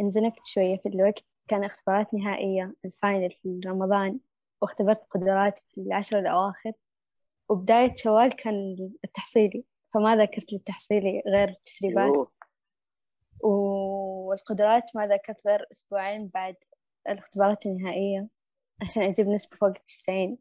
انزنقت 0.00 0.46
شوية 0.46 0.76
في 0.76 0.88
الوقت 0.88 1.40
كان 1.48 1.64
اختبارات 1.64 2.14
نهائية 2.14 2.74
الفاينل 2.84 3.30
في 3.42 3.60
رمضان 3.66 4.20
واختبرت 4.62 5.02
قدرات 5.10 5.58
في 5.58 5.80
العشر 5.80 6.18
الأواخر. 6.18 6.72
وبداية 7.48 7.94
شوال 7.94 8.36
كان 8.36 8.76
التحصيلي 9.04 9.64
فما 9.94 10.16
ذاكرت 10.16 10.52
للتحصيلي 10.52 11.22
غير 11.26 11.48
التسريبات. 11.48 12.26
والقدرات 13.40 14.84
ما 14.96 15.06
ذاكرت 15.06 15.46
غير 15.46 15.66
أسبوعين 15.72 16.28
بعد 16.34 16.56
الاختبارات 17.08 17.66
النهائية 17.66 18.28
عشان 18.82 19.02
أجيب 19.02 19.28
نسبة 19.28 19.56
فوق 19.56 19.68
التسعين. 19.68 20.38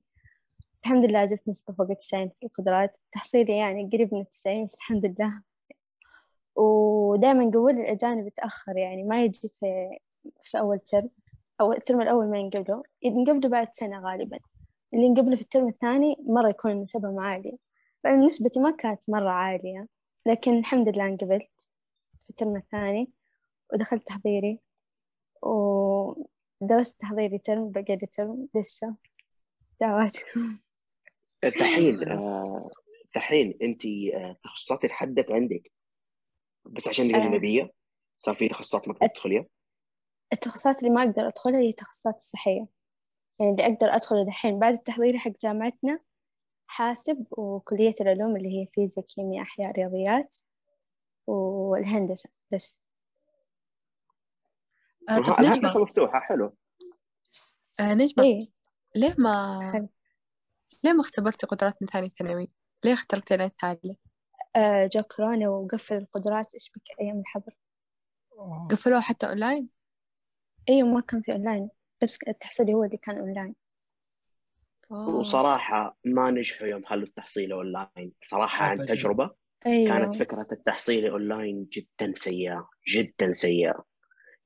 الحمد 0.83 1.05
لله 1.05 1.25
جبت 1.25 1.47
نسبة 1.49 1.73
فوق 1.73 1.89
التسعين 1.89 2.29
في 2.39 2.45
القدرات. 2.45 2.99
تحصيلي 3.11 3.57
يعني 3.57 3.89
قريب 3.93 4.13
من 4.13 4.21
التسعين 4.21 4.65
بس 4.65 4.75
الحمد 4.75 5.05
لله. 5.05 5.43
ودائما 6.57 7.45
قبول 7.45 7.71
الأجانب 7.71 8.27
يتأخر 8.27 8.77
يعني 8.77 9.03
ما 9.03 9.23
يجي 9.23 9.51
في, 9.59 9.97
في 10.43 10.59
أول 10.59 10.79
ترم. 10.79 11.09
أو 11.61 11.73
الترم 11.73 12.01
الأول 12.01 12.29
ما 12.29 12.39
ينقبلوا 12.39 12.83
ينقبلوا 13.03 13.51
بعد 13.51 13.67
سنة 13.73 13.99
غالبا. 13.99 14.39
اللي 14.93 15.05
ينقبلوا 15.05 15.35
في 15.35 15.41
الترم 15.41 15.67
الثاني 15.67 16.15
مرة 16.19 16.49
يكون 16.49 16.71
نسبهم 16.71 17.19
عالية. 17.19 17.57
فأنا 18.03 18.25
نسبتي 18.25 18.59
ما 18.59 18.71
كانت 18.71 18.99
مرة 19.07 19.29
عالية. 19.29 19.87
لكن 20.25 20.57
الحمد 20.57 20.89
لله 20.89 21.05
انقبلت 21.05 21.69
في 22.23 22.29
الترم 22.29 22.55
الثاني 22.55 23.11
ودخلت 23.73 24.07
تحضيري. 24.07 24.59
ودرست 25.41 27.01
تحضيري 27.01 27.37
ترم 27.37 27.71
بقي 27.71 27.95
لي 27.95 28.07
ترم 28.13 28.47
لسه. 28.55 28.95
دعواتكم. 29.81 30.59
دحين 31.43 31.95
دحين 33.15 33.57
انت 33.61 33.85
آه، 33.85 34.37
تخصصات 34.43 34.83
انحدت 34.85 35.31
عندك 35.31 35.71
بس 36.69 36.87
عشان 36.87 37.05
الأجنبية 37.05 37.63
آه. 37.63 37.69
صار 38.19 38.35
في 38.35 38.49
تخصصات 38.49 38.87
ما 38.87 38.93
تقدر 38.93 39.07
تدخليها 39.07 39.45
التخصصات 40.33 40.79
اللي 40.79 40.89
ما 40.89 41.03
أقدر 41.03 41.27
أدخلها 41.27 41.59
هي 41.59 41.69
التخصصات 41.69 42.15
الصحية 42.15 42.67
يعني 43.39 43.51
اللي 43.51 43.63
أقدر 43.63 43.95
أدخله 43.95 44.25
دحين 44.25 44.59
بعد 44.59 44.73
التحضير 44.73 45.17
حق 45.17 45.31
جامعتنا 45.41 45.99
حاسب 46.67 47.25
وكلية 47.31 47.93
العلوم 48.01 48.35
اللي 48.37 48.49
هي 48.49 48.67
فيزياء 48.73 49.05
كيمياء 49.05 49.43
أحياء 49.43 49.71
رياضيات 49.71 50.37
والهندسة 51.27 52.29
بس 52.53 52.77
آه 55.09 55.17
طب 55.19 55.39
الهندسة 55.39 55.81
مفتوحة 55.81 56.19
حلو 56.19 56.55
آه 57.79 57.93
نجمة 57.93 58.25
إيه؟ 58.25 58.39
ليه 58.95 59.15
ما 59.17 59.59
حلو. 59.75 59.89
ليه 60.83 60.93
ما 60.93 61.01
اختبرتي 61.01 61.47
قدرات 61.47 61.81
من 61.81 61.87
ثاني 61.87 62.07
ثانوي؟ 62.07 62.51
ليه 62.83 62.93
اخترتي 62.93 63.35
الثالث؟ 63.35 63.97
آه 64.57 64.89
جا 64.93 65.01
كورونا 65.01 65.49
وقفل 65.49 65.95
القدرات 65.95 66.53
إيش 66.53 66.71
بك 66.75 67.01
أيام 67.01 67.19
الحظر. 67.19 67.53
قفلوه 68.71 69.01
حتى 69.01 69.29
أونلاين؟ 69.29 69.69
أيوة 70.69 70.87
ما 70.89 71.01
كان 71.01 71.21
في 71.21 71.31
أونلاين 71.31 71.69
بس 72.01 72.19
التحصيلي 72.27 72.73
هو 72.73 72.83
اللي 72.83 72.97
كان 72.97 73.17
أونلاين. 73.17 73.55
وصراحة 74.89 75.97
ما 76.05 76.31
نجحوا 76.31 76.67
يوم 76.67 76.85
خلوا 76.85 77.07
التحصيل 77.07 77.51
أونلاين. 77.51 78.13
صراحة 78.23 78.65
عن 78.65 78.77
تجربة 78.77 79.31
أيوة. 79.65 79.99
كانت 79.99 80.15
فكرة 80.15 80.47
التحصيل 80.51 81.07
أونلاين 81.07 81.67
جدا 81.71 82.13
سيئة 82.15 82.69
جدا 82.95 83.31
سيئة. 83.31 83.83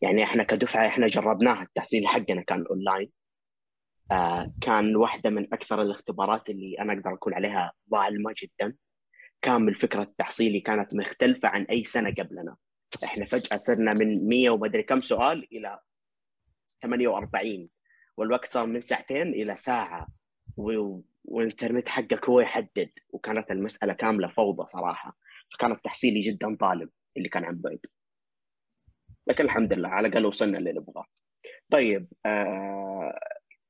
يعني 0.01 0.24
إحنا 0.24 0.44
كدفعة 0.44 0.88
إحنا 0.88 1.08
جربناها 1.08 1.63
التحصيل 1.63 2.08
حقنا 2.08 2.41
كان 2.41 2.65
أونلاين. 2.70 3.12
آه 4.12 4.53
كان 4.62 4.96
واحدة 4.96 5.30
من 5.30 5.53
أكثر 5.53 5.82
الاختبارات 5.82 6.50
اللي 6.50 6.80
أنا 6.80 6.94
أقدر 6.94 7.13
أقول 7.13 7.34
عليها 7.34 7.72
ظالمة 7.91 8.34
جدا. 8.44 8.75
كامل 9.41 9.75
فكرة 9.75 10.01
التحصيلي 10.01 10.60
كانت 10.60 10.93
مختلفة 10.93 11.50
عن 11.50 11.63
أي 11.63 11.83
سنة 11.83 12.13
قبلنا. 12.17 12.55
إحنا 13.03 13.25
فجأة 13.25 13.57
صرنا 13.57 13.93
من 13.93 14.27
100 14.27 14.50
ومدري 14.50 14.83
كم 14.83 15.01
سؤال 15.01 15.48
إلى 15.51 15.79
48 16.83 17.69
والوقت 18.17 18.51
صار 18.51 18.65
من 18.65 18.81
ساعتين 18.81 19.27
إلى 19.27 19.57
ساعة 19.57 20.07
و... 20.57 21.00
والإنترنت 21.25 21.89
حقك 21.89 22.29
هو 22.29 22.39
يحدد 22.39 22.89
وكانت 23.10 23.51
المسألة 23.51 23.93
كاملة 23.93 24.27
فوضى 24.27 24.67
صراحة. 24.67 25.17
فكان 25.53 25.81
تحصيلي 25.81 26.19
جدا 26.19 26.57
ظالم 26.62 26.89
اللي 27.17 27.29
كان 27.29 27.45
عن 27.45 27.55
بعد. 27.55 27.79
لكن 29.27 29.43
الحمد 29.43 29.74
لله 29.74 29.89
على 29.89 30.07
الأقل 30.07 30.25
وصلنا 30.25 30.57
اللي 30.57 30.71
نبغاه. 30.71 31.05
طيب 31.69 32.07
آه... 32.25 33.19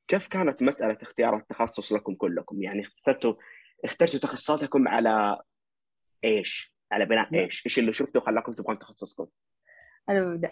كيف 0.07 0.27
كانت 0.27 0.63
مسألة 0.63 0.97
اختيار 1.01 1.37
التخصص 1.37 1.93
لكم 1.93 2.15
كلكم؟ 2.15 2.63
يعني 2.63 2.81
اخترتوا 2.81 3.33
اخترتوا 3.85 4.19
تخصصاتكم 4.19 4.87
على 4.87 5.41
إيش؟ 6.23 6.73
على 6.91 7.05
بناء 7.05 7.33
إيش؟ 7.33 7.65
إيش 7.65 7.79
اللي 7.79 7.93
شفته 7.93 8.19
خلاكم 8.19 8.53
تبغون 8.53 8.79
تخصصكم؟ 8.79 9.27
أنا 10.09 10.25
ببدا 10.25 10.49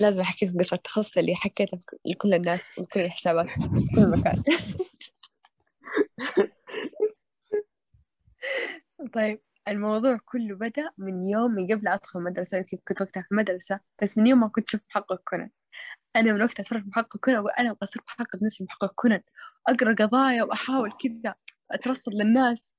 لازم 0.00 0.20
احكي 0.20 0.46
لكم 0.46 0.58
قصة 0.58 0.74
التخصص 0.74 1.18
اللي 1.18 1.34
حكيتها 1.34 1.80
لكل 2.06 2.34
الناس 2.34 2.78
وكل 2.78 3.00
الحسابات 3.00 3.50
في 3.50 3.58
كل 3.94 4.10
مكان 4.10 4.42
طيب 9.14 9.40
الموضوع 9.68 10.18
كله 10.24 10.54
بدأ 10.54 10.90
من 10.98 11.28
يوم 11.28 11.50
من 11.50 11.66
قبل 11.66 11.88
أدخل 11.88 12.22
مدرسة 12.22 12.60
كيف 12.60 12.80
كنت 12.88 13.00
وقتها 13.00 13.22
في 13.22 13.32
المدرسة 13.32 13.80
بس 14.02 14.18
من 14.18 14.26
يوم 14.26 14.40
ما 14.40 14.48
كنت 14.48 14.70
شفت 14.70 14.82
محقق 14.90 15.20
كونان 15.24 15.50
أنا 16.16 16.32
من 16.32 16.42
وقتها 16.42 16.62
صرت 16.62 16.86
محقق 16.86 17.16
كونان 17.16 17.40
وأنا 17.40 17.70
أبغى 17.70 17.78
أصير 17.82 18.02
محقق 18.08 18.42
نفسي 18.42 18.64
محقق 18.64 18.92
كونان 18.94 19.22
أقرأ 19.68 19.94
قضايا 19.94 20.42
وأحاول 20.42 20.92
كذا 20.92 21.34
أترصد 21.70 22.14
للناس 22.14 22.72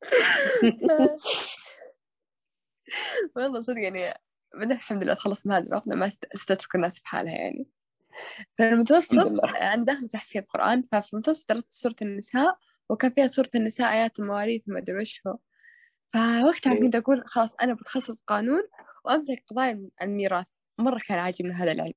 والله 3.36 3.62
صدق 3.62 3.80
يعني 3.80 4.14
بدأت 4.54 4.78
الحمد 4.78 5.02
لله 5.02 5.12
أتخلص 5.12 5.46
من 5.46 5.52
هذه 5.52 5.62
العقدة 5.62 5.96
ما 5.96 6.10
استترك 6.34 6.74
الناس 6.74 6.98
في 6.98 7.08
حالها 7.08 7.32
يعني. 7.32 7.66
فالمتوسط 8.58 9.18
أنا 9.60 9.84
داخلة 9.84 10.08
تحفيظ 10.08 10.42
قرآن 10.48 10.82
ففي 10.92 11.12
المتوسط 11.12 11.52
درست 11.52 11.72
سورة 11.72 11.96
النساء 12.02 12.58
وكان 12.88 13.10
فيها 13.10 13.26
سورة 13.26 13.50
النساء 13.54 13.92
آيات 13.92 14.18
المواريث 14.18 14.62
وما 14.68 14.78
أدري 14.78 14.98
وش 14.98 15.20
هو. 15.26 15.38
فوقتها 16.08 16.74
كنت 16.74 16.96
أقول 16.96 17.22
خلاص 17.24 17.54
أنا 17.62 17.74
بتخصص 17.74 18.20
قانون 18.20 18.62
وأمسك 19.04 19.44
قضايا 19.50 19.88
الميراث. 20.02 20.46
مرة 20.78 21.00
كان 21.08 21.18
عاجبني 21.18 21.52
هذا 21.52 21.72
العلم. 21.72 21.92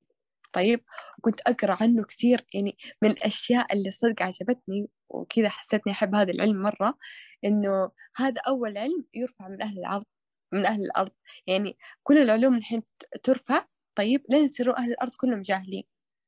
طيب 0.53 0.83
وكنت 1.17 1.41
أقرأ 1.41 1.77
عنه 1.81 2.03
كثير 2.03 2.45
يعني 2.53 2.77
من 3.01 3.11
الأشياء 3.11 3.73
اللي 3.73 3.91
صدق 3.91 4.21
عجبتني 4.21 4.89
وكذا 5.09 5.49
حسيتني 5.49 5.93
أحب 5.93 6.15
هذا 6.15 6.31
العلم 6.31 6.61
مرة 6.61 6.97
إنه 7.45 7.91
هذا 8.15 8.41
أول 8.47 8.77
علم 8.77 9.05
يرفع 9.13 9.47
من 9.47 9.61
أهل 9.61 9.79
الأرض 9.79 10.05
من 10.53 10.65
أهل 10.65 10.81
الأرض. 10.81 11.11
يعني 11.47 11.77
كل 12.03 12.17
العلوم 12.17 12.55
الحين 12.57 12.83
ترفع 13.23 13.65
طيب 13.95 14.25
لين 14.29 14.45
يصيروا 14.45 14.77
أهل 14.77 14.91
الأرض 14.91 15.11
كلهم 15.15 15.41
جاهلين 15.41 15.83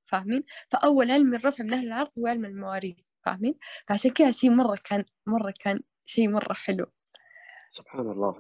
فاهمين؟ 0.06 0.44
فأول 0.70 1.12
علم 1.12 1.36
الرفع 1.36 1.64
من 1.64 1.74
أهل 1.74 1.88
الأرض 1.88 2.10
هو 2.20 2.28
علم 2.28 2.46
المواريث 2.46 2.98
فاهمين؟ 3.26 3.56
فعشان 3.88 4.12
كذا 4.12 4.32
شيء 4.32 4.52
مرة 4.52 4.78
كان 4.84 5.06
مرة 5.28 5.54
كان 5.60 5.80
شيء 6.06 6.30
مرة 6.30 6.54
حلو. 6.54 6.86
سبحان 7.72 8.12
الله. 8.12 8.40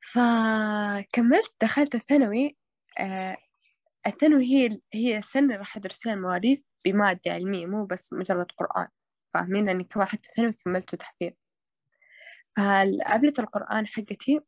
فكملت 0.00 1.54
دخلت 1.62 1.94
الثانوي 1.94 2.56
آه 2.98 3.36
الثانوي 4.06 4.44
هي 4.44 4.80
هي 4.92 5.18
السنة 5.18 5.42
اللي 5.42 5.56
راح 5.56 5.76
أدرس 5.76 6.02
فيها 6.02 6.12
المواريث 6.12 6.68
بمادة 6.84 7.32
علمية 7.32 7.66
مو 7.66 7.86
بس 7.86 8.12
مجرد 8.12 8.46
قرآن. 8.52 8.88
فاهمين؟ 9.34 9.66
لأني 9.66 9.84
كمان 9.84 10.06
حتى 10.06 10.28
الثانوي 10.28 10.52
كملته 10.64 10.96
تحفيظ. 10.96 11.32
فأبلة 12.56 13.32
القرآن 13.38 13.86
حقتي 13.86 14.40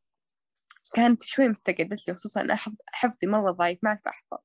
كانت 0.94 1.22
شوي 1.22 1.48
مستقعدة 1.48 2.08
لي 2.08 2.14
خصوصا 2.14 2.40
أنا 2.40 2.56
حفظي 2.86 3.26
مرة 3.26 3.50
ضعيف 3.50 3.78
ما 3.82 3.90
أعرف 3.90 4.00
أحفظ. 4.06 4.38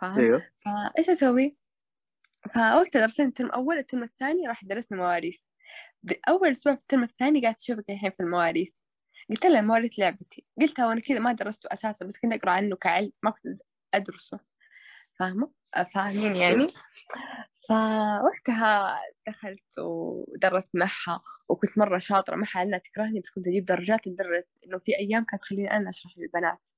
فاهم؟ 0.00 0.18
أيوه. 0.20 0.48
فإيش 0.56 1.10
أسوي؟ 1.10 1.56
فوقتها 2.54 3.00
درسنا 3.00 3.26
الترم 3.26 3.46
الأول 3.46 3.78
الترم 3.78 4.02
الثاني 4.02 4.48
راح 4.48 4.64
درسنا 4.64 4.98
مواريث. 4.98 5.38
أول 6.28 6.50
أسبوع 6.50 6.74
في 6.74 6.80
الترم 6.80 7.02
الثاني 7.02 7.40
قاعدة 7.40 7.56
أشوفك 7.60 7.90
الحين 7.90 8.10
في 8.10 8.20
المواريث. 8.20 8.68
قلت 9.30 9.46
لها 9.46 9.60
المواريث 9.60 9.98
لعبتي. 9.98 10.46
قلتها 10.60 10.86
وأنا 10.86 11.00
كذا 11.00 11.18
ما 11.18 11.32
درسته 11.32 11.68
أساسا 11.72 12.04
بس 12.04 12.18
كنت 12.18 12.32
أقرأ 12.32 12.50
عنه 12.50 12.76
كعلم 12.76 13.12
ما 13.22 13.30
كنت 13.30 13.60
أدرسه. 13.96 14.40
فاهمة؟ 15.18 15.50
فاهمين 15.94 16.36
يعني؟ 16.36 16.66
فوقتها 17.68 19.00
دخلت 19.26 19.78
ودرست 19.78 20.70
معها 20.76 21.20
وكنت 21.48 21.78
مرة 21.78 21.98
شاطرة 21.98 22.36
معها 22.36 22.64
لأنها 22.64 22.78
تكرهني 22.78 23.20
بس 23.20 23.30
كنت 23.30 23.46
أجيب 23.46 23.64
درجات 23.64 24.06
لدرجة 24.06 24.46
إنه 24.66 24.78
في 24.78 24.98
أيام 24.98 25.24
كانت 25.24 25.42
تخليني 25.42 25.70
أنا 25.70 25.88
أشرح 25.88 26.12
للبنات. 26.18 26.70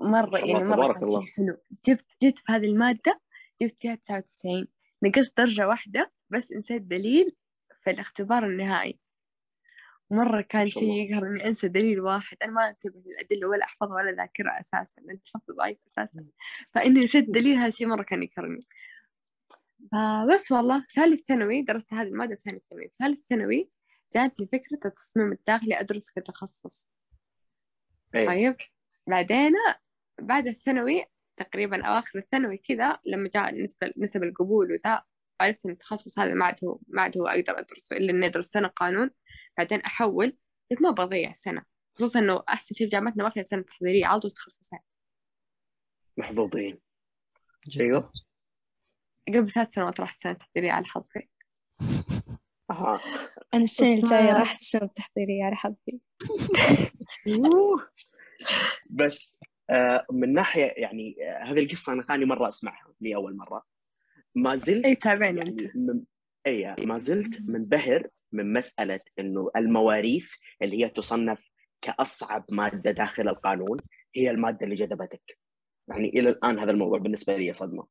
مرة 0.00 0.38
يعني 0.38 0.64
مرة 0.64 0.92
كان 0.92 1.24
شيء 1.24 1.46
حلو. 1.46 1.58
جبت 1.88 2.06
جبت 2.22 2.38
في 2.38 2.52
هذه 2.52 2.64
المادة 2.64 3.20
جبت 3.62 3.80
فيها 3.80 3.94
تسعة 3.94 4.18
وتسعين. 4.18 4.68
نقصت 5.02 5.36
درجة 5.36 5.68
واحدة 5.68 6.12
بس 6.30 6.52
نسيت 6.52 6.82
دليل 6.82 7.36
في 7.84 7.90
الاختبار 7.90 8.46
النهائي. 8.46 9.00
مرة 10.12 10.40
كان 10.40 10.70
شيء. 10.70 10.92
يقهر 10.92 11.26
إني 11.26 11.46
أنسى 11.46 11.68
دليل 11.68 12.00
واحد. 12.00 12.36
أنا 12.42 12.52
ما 12.52 12.68
أنتبه 12.68 13.02
للأدلة 13.06 13.48
ولا 13.48 13.64
أحفظها 13.64 13.94
ولا 13.94 14.12
ذاكرة 14.12 14.50
أساسا 14.60 15.00
لأن 15.00 15.18
حفظ 15.34 15.54
ضعيف 15.56 15.78
أساسا. 15.86 16.24
فإني 16.74 17.00
نسيت 17.00 17.30
دليل 17.30 17.56
هذا 17.56 17.66
الشيء 17.66 17.86
مرة 17.86 18.02
كان 18.02 18.22
يقهرني. 18.22 18.66
فبس 19.92 20.52
والله 20.52 20.82
ثالث 20.82 21.20
ثانوي 21.20 21.62
درست 21.62 21.94
هذه 21.94 22.08
المادة 22.08 22.34
ثاني 22.34 22.60
ثانوي. 22.70 22.88
ثالث 22.88 23.26
ثانوي 23.28 23.70
جاتني 24.14 24.48
فكرة 24.52 24.80
التصميم 24.84 25.32
الداخلي 25.32 25.80
أدرس 25.80 26.10
في 26.10 26.20
تخصص. 26.20 26.88
إيه. 28.14 28.24
طيب 28.24 28.56
بعدين 29.06 29.52
بعد 30.20 30.46
الثانوي 30.46 31.04
تقريبا 31.36 31.84
أواخر 31.84 32.18
الثانوي 32.18 32.56
كذا 32.56 32.98
لما 33.06 33.30
جاء 33.34 33.54
نسبة 33.54 33.92
نسب 33.96 34.22
القبول 34.22 34.72
وذا 34.72 35.02
عرفت 35.40 35.66
إن 35.66 35.72
التخصص 35.72 36.18
هذا 36.18 36.34
ما 36.34 36.44
عاد 36.44 36.64
هو 36.64 36.78
ما 36.88 37.02
عاد 37.02 37.18
هو 37.18 37.26
أقدر 37.26 37.58
أدرسه 37.58 37.96
إلا 37.96 38.10
إني 38.12 38.26
أدرس 38.26 38.46
سنة 38.46 38.68
قانون 38.68 39.10
بعدين 39.58 39.80
أحول 39.80 40.36
قلت 40.70 40.82
ما 40.82 40.90
بضيع 40.90 41.32
سنة. 41.32 41.64
خصوصا 41.94 42.18
إنه 42.18 42.42
أحسن 42.48 42.74
شيء 42.74 42.86
في 42.86 42.90
جامعتنا 42.90 43.24
ما 43.24 43.30
فيها 43.30 43.42
سنة 43.42 43.62
تحضيرية 43.62 44.06
على 44.06 44.20
طول 44.20 44.30
تخصصين. 44.30 44.78
محظوظين. 46.16 46.80
أيوه. 47.80 48.12
قبل 49.28 49.50
ثلاث 49.50 49.72
سنوات 49.74 50.00
رحت 50.00 50.20
سنة 50.20 50.32
تحضيرية 50.32 50.72
على 50.72 50.84
حظي. 50.84 51.30
أها. 52.70 53.00
أنا 53.54 53.64
السنة 53.64 53.96
بس 53.98 54.04
الجاية 54.04 54.32
ما- 54.32 54.38
راح 54.38 54.52
السنة 54.52 54.82
التحضيرية 54.82 55.44
على 55.44 55.56
حظي. 55.56 56.00
بس 58.90 59.38
آه، 59.70 60.06
من 60.12 60.32
ناحية 60.32 60.64
يعني 60.76 61.16
آه، 61.22 61.44
هذه 61.44 61.58
القصة 61.64 61.92
أنا 61.92 62.02
ثاني 62.02 62.24
مرة 62.24 62.48
أسمعها 62.48 62.94
لاول 63.00 63.36
مرة. 63.36 63.64
ما 64.34 64.56
زلت 64.56 64.84
إي 64.86 64.94
تابعني 64.94 65.38
يعني 65.38 65.72
من 65.74 66.00
اي 66.46 66.74
ما 66.86 66.98
زلت 66.98 67.40
منبهر 67.40 68.08
من 68.32 68.52
مسألة 68.52 69.00
إنه 69.18 69.50
المواريث 69.56 70.30
اللي 70.62 70.84
هي 70.84 70.88
تصنف 70.88 71.50
كأصعب 71.82 72.44
مادة 72.50 72.90
داخل 72.90 73.28
القانون 73.28 73.78
هي 74.16 74.30
المادة 74.30 74.64
اللي 74.64 74.74
جذبتك. 74.74 75.38
يعني 75.88 76.08
إلى 76.08 76.28
الآن 76.28 76.58
هذا 76.58 76.70
الموضوع 76.70 76.98
بالنسبة 76.98 77.36
لي 77.36 77.52
صدمة. 77.52 77.86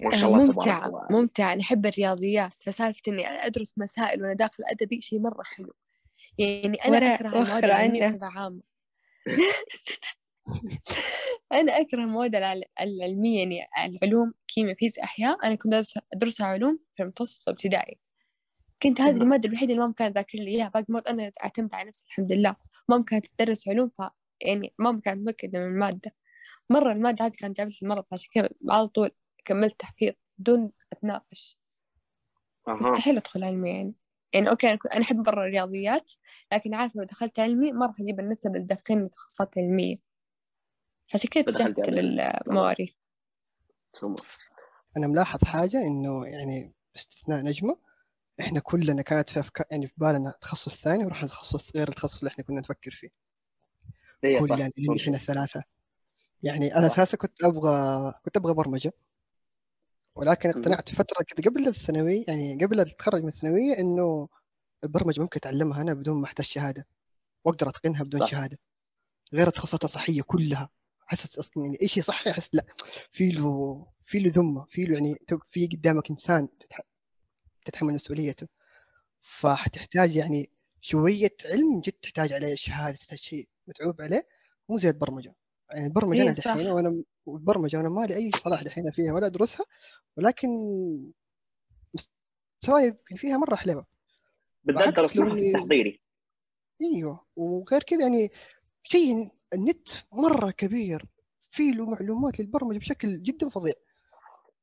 ما 0.00 0.10
شاء 0.10 0.30
الله 0.30 0.44
تبارك 0.44 0.56
ممتعة 0.58 0.86
الله. 0.86 1.06
ممتعة 1.10 1.52
أنا 1.52 1.60
أحب 1.60 1.86
الرياضيات 1.86 2.52
فسالفة 2.62 3.02
إني 3.08 3.26
أدرس 3.28 3.78
مسائل 3.78 4.22
وأنا 4.22 4.34
داخل 4.34 4.64
أدبي 4.70 5.00
شيء 5.00 5.20
مرة 5.20 5.42
حلو. 5.42 5.72
يعني 6.38 6.74
أنا 6.84 6.96
ورا- 6.96 7.14
أكره 7.14 7.26
المواد 7.28 7.42
وخر 7.48 7.64
العلمية 7.64 8.18
عنه. 8.22 8.60
أنا 11.52 11.80
أكره 11.80 11.98
المواد 12.04 12.34
العل- 12.36 12.64
العلمية 12.80 13.38
يعني 13.76 13.96
العلوم 14.02 14.32
كيمياء 14.48 14.76
فيزياء 14.76 15.04
أحياء. 15.04 15.46
أنا 15.46 15.54
كنت 15.54 15.82
أدرسها 16.14 16.46
علوم 16.46 16.78
في 16.96 17.02
المتوسط 17.02 17.48
وابتدائي 17.48 17.98
كنت 18.82 19.00
هذه 19.00 19.12
مهم. 19.12 19.22
المادة 19.22 19.48
الوحيدة 19.48 19.70
اللي 19.72 19.80
ماما 19.82 19.92
كانت 19.94 20.14
تذاكر 20.14 20.38
لي 20.38 20.48
إياها. 20.50 20.68
باقي 20.68 20.84
المواد 20.88 21.08
أنا 21.08 21.32
اعتمدت 21.44 21.74
على 21.74 21.88
نفسي 21.88 22.04
الحمد 22.06 22.32
لله. 22.32 22.56
ماما 22.88 23.04
كانت 23.04 23.26
تدرس 23.26 23.68
علوم 23.68 23.88
ف 23.88 24.02
يعني 24.40 24.74
ماما 24.78 25.00
كانت 25.00 25.28
متأكدة 25.28 25.58
من 25.58 25.66
المادة. 25.66 26.14
مرة 26.70 26.92
المادة 26.92 27.26
هذه 27.26 27.32
كانت 27.38 27.56
جابت 27.58 27.72
لي 27.72 27.78
المرض 27.82 28.04
عشان 28.12 28.28
كذا 28.34 28.48
على 28.70 28.86
طول 28.88 29.10
كملت 29.44 29.80
تحفيظ 29.80 30.12
بدون 30.38 30.72
أتناقش. 30.92 31.58
أها. 32.68 32.74
مستحيل 32.74 33.16
أدخل 33.16 33.44
علمي 33.44 33.70
يعني. 33.70 33.94
يعني 34.32 34.50
أوكي 34.50 34.68
أنا 34.68 34.76
كنت- 34.76 34.92
أنا 34.92 35.02
أحب 35.04 35.22
برا 35.22 35.44
الرياضيات 35.46 36.12
لكن 36.52 36.74
عارفة 36.74 36.98
لو 37.00 37.04
دخلت 37.04 37.40
علمي 37.40 37.72
ما 37.72 37.86
راح 37.86 38.00
أجيب 38.00 38.20
النسب 38.20 38.50
اللي 38.56 38.66
تدخلني 38.66 39.08
تخصصات 39.08 39.58
علمية. 39.58 40.09
عشان 41.14 41.30
كذا 41.30 41.42
فدخلت 41.44 41.78
اتجهت 41.78 41.88
علمي. 41.88 42.00
للمواريث. 42.46 42.94
أنا 44.96 45.06
ملاحظ 45.06 45.44
حاجة 45.44 45.76
إنه 45.82 46.26
يعني 46.26 46.74
باستثناء 46.94 47.44
نجمة 47.44 47.76
إحنا 48.40 48.60
كلنا 48.60 49.02
كانت 49.02 49.30
في 49.30 49.40
أفكار 49.40 49.66
يعني 49.70 49.86
في 49.86 49.94
بالنا 49.96 50.34
تخصص 50.40 50.74
ثاني 50.74 51.04
ورحنا 51.04 51.28
تخصص 51.28 51.64
غير 51.76 51.88
التخصص 51.88 52.18
اللي 52.18 52.28
إحنا 52.30 52.44
كنا 52.44 52.60
نفكر 52.60 52.90
فيه. 52.90 53.08
صح. 54.22 54.48
كلنا 54.48 54.70
اللي 54.78 55.00
إحنا 55.02 55.16
الثلاثة. 55.16 55.62
يعني 56.42 56.74
أنا. 56.74 56.86
أساسا 56.86 57.16
كنت 57.16 57.44
أبغى 57.44 58.12
كنت 58.24 58.36
أبغى 58.36 58.54
برمجة. 58.54 58.92
ولكن. 60.14 60.48
اقتنعت 60.48 60.88
فترة 60.94 61.24
كده 61.26 61.50
قبل 61.50 61.68
الثانوية 61.68 62.24
يعني 62.28 62.64
قبل 62.64 62.80
اتخرج 62.80 63.22
من 63.22 63.28
الثانوية 63.28 63.78
إنه 63.78 64.28
البرمجة 64.84 65.20
ممكن 65.20 65.36
أتعلمها 65.36 65.82
أنا 65.82 65.94
بدون 65.94 66.20
ما 66.20 66.24
أحتاج 66.24 66.46
شهادة. 66.46 66.86
وأقدر 67.44 67.68
أتقنها 67.68 68.02
بدون 68.02 68.20
صح. 68.20 68.26
شهادة. 68.30 68.58
غير 69.34 69.46
التخصصات 69.46 69.84
الصحية 69.84 70.22
كلها. 70.22 70.68
احس 71.12 71.38
أصلا 71.38 71.64
يعني 71.64 71.78
اي 71.82 71.88
شيء 71.88 72.02
صحي 72.02 72.30
احس 72.30 72.50
لا 72.52 72.64
في 73.12 73.28
له 73.32 73.86
في 74.06 74.18
له 74.18 74.30
ذمة 74.36 74.64
في 74.70 74.84
له 74.84 74.94
يعني 74.94 75.16
في 75.50 75.66
قدامك 75.66 76.10
إنسان 76.10 76.48
تتح- 76.60 76.86
تتحمل 77.64 77.94
مسؤوليته. 77.94 78.48
فحتحتاج 79.40 80.16
يعني 80.16 80.50
شوية 80.80 81.36
علم 81.44 81.80
جد 81.80 81.92
تحتاج 81.92 82.32
عليه 82.32 82.54
شهادة 82.54 82.96
تحتاج 82.96 83.18
شيء 83.18 83.48
متعوب 83.66 84.00
عليه 84.02 84.26
مو 84.68 84.78
زي 84.78 84.88
البرمجة. 84.88 85.34
يعني 85.70 85.86
البرمجة 85.86 86.16
إيه 86.22 86.28
أنا. 86.28 86.32
دحين 86.32 86.66
وأنا 86.70 87.04
البرمجه 87.28 87.80
أنا 87.80 87.88
ما 87.88 88.04
لي 88.06 88.14
أي 88.16 88.30
صلاح 88.30 88.62
دحين 88.62 88.90
فيها 88.90 89.12
ولا 89.12 89.26
أدرسها 89.26 89.66
ولكن 90.16 90.48
مستواي 91.94 92.96
فيها 93.16 93.36
مرة 93.38 93.54
حلوة. 93.56 93.86
بالذات 94.64 94.84
بعكس 94.84 94.96
درست 95.00 95.16
لو 95.16 95.24
معهد 95.24 95.38
إني- 95.40 95.52
تحضيري 95.54 96.00
إيوه 96.82 97.26
وغير 97.36 97.82
كذا 97.82 98.02
يعني 98.02 98.30
شيء 98.82 99.30
النت 99.54 99.88
مرة 100.12 100.50
كبير 100.50 101.04
في 101.50 101.70
له 101.70 101.86
معلومات 101.90 102.40
للبرمجة 102.40 102.78
بشكل 102.78 103.22
جدا 103.22 103.48
فظيع. 103.48 103.74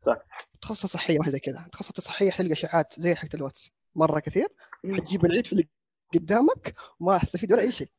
صح. 0.02 0.18
تخصص 0.62 0.86
صحيه 0.86 1.20
واحدة 1.20 1.38
كذا 1.38 1.68
تخصص 1.72 2.02
صحيه 2.02 2.32
حلقه 2.32 2.52
اشاعات 2.54 3.00
زي 3.00 3.16
حقت 3.16 3.36
الواتس. 3.36 3.72
مرة 3.96 4.20
كثير 4.20 4.48
حتجيب 4.96 5.26
العيد 5.26 5.46
في 5.46 5.54
اللي 5.54 5.68
قدامك 6.14 6.76
وما 7.00 7.18
حتستفيد 7.18 7.52
ولا 7.54 7.62
أي 7.62 7.72
شيء. 7.72 7.90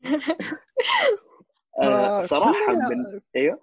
آه، 1.82 2.20
صراحة 2.26 2.66
كلنا- 2.66 2.88
من 2.88 3.20
أيوه. 3.36 3.60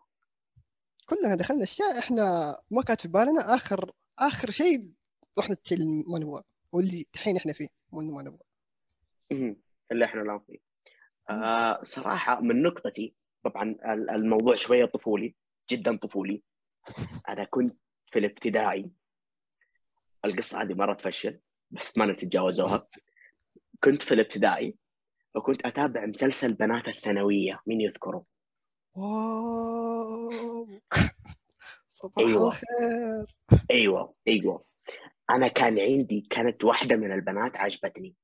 كلنا 1.10 1.36
دخلنا 1.36 1.64
أشياء 1.64 2.00
إحنا 2.00 2.58
ما 2.72 2.82
كانت 2.82 3.02
في 3.02 3.08
بالنا 3.08 3.56
اخر 3.56 3.92
آخر 4.20 4.52
شيء 4.52 4.92
رحنا 5.40 5.58
ما 6.08 6.20
نبغاه 6.20 6.44
واللي 6.72 7.06
الحين 7.16 7.38
إحنا 7.38 7.54
فيه 7.54 7.68
ما 7.92 8.24
نبغاه. 8.24 8.46
مهم. 9.32 9.62
اللي 9.92 10.06
إحنا 10.06 10.22
الآن 10.22 10.40
فيه. 10.40 10.58
آه 11.30 11.84
صراحة 11.84 12.42
من 12.42 12.62
نقطتي 12.62 13.16
طبعا 13.44 13.64
ال- 13.94 14.10
الموضوع 14.10 14.56
شوية 14.56 14.86
طفولي 14.86 15.36
جدا 15.72 15.98
طفولي. 15.98 16.44
أنا 17.30 17.44
كنت 17.44 17.72
في 18.12 18.20
الابتدائي. 18.20 18.92
القصة 20.26 20.62
هذه 20.62 20.74
مرة 20.74 20.94
تفشل 20.94 21.40
بس 21.72 21.98
ما 21.98 22.06
نتجاوزوها 22.06 22.88
كنت 23.84 24.02
في 24.02 24.14
الابتدائي 24.14 24.76
وكنت 25.36 25.66
أتابع 25.66 26.06
مسلسل 26.06 26.54
بنات 26.54 26.88
الثانوية. 26.88 27.60
مين 27.68 27.82
يذكره؟ 27.82 28.26
واو. 28.94 30.32
صباح 31.90 32.26
أيوة. 32.28 32.48
الخير. 32.48 33.36
أيوه 33.72 34.14
أيوه. 34.28 34.66
أنا 35.30 35.48
كان 35.48 35.80
عندي 35.80 36.22
كانت 36.30 36.64
واحدة 36.64 36.96
من 36.96 37.12
البنات 37.12 37.56
عجبتني 37.58 38.16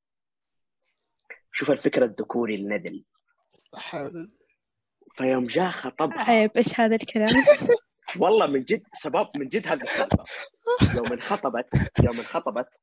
شوف 1.52 1.72
الفكرة 1.72 2.06
الذكوري 2.06 2.56
حول 3.76 4.32
فيوم 5.14 5.46
جاء 5.46 5.70
خطبها 5.72 6.22
عيب 6.22 6.52
إيش 6.58 6.80
هذا 6.80 6.96
الكلام؟ 6.96 7.30
والله 8.22 8.48
من 8.48 8.64
جد 8.64 8.84
سبب 8.94 9.30
من 9.36 9.50
جد 9.50 9.68
هذه 9.68 9.82
السالفه 9.82 10.26
يوم 10.96 11.14
انخطبت 11.14 11.68
يوم 12.04 12.20
انخطبت 12.20 12.80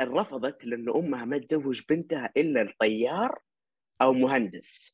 رفضت 0.00 0.64
لأن 0.64 0.88
أمها 0.88 1.24
ما 1.24 1.38
تزوج 1.38 1.82
بنتها 1.88 2.32
إلا 2.36 2.62
الطيار 2.62 3.42
أو 4.02 4.12
مهندس. 4.12 4.92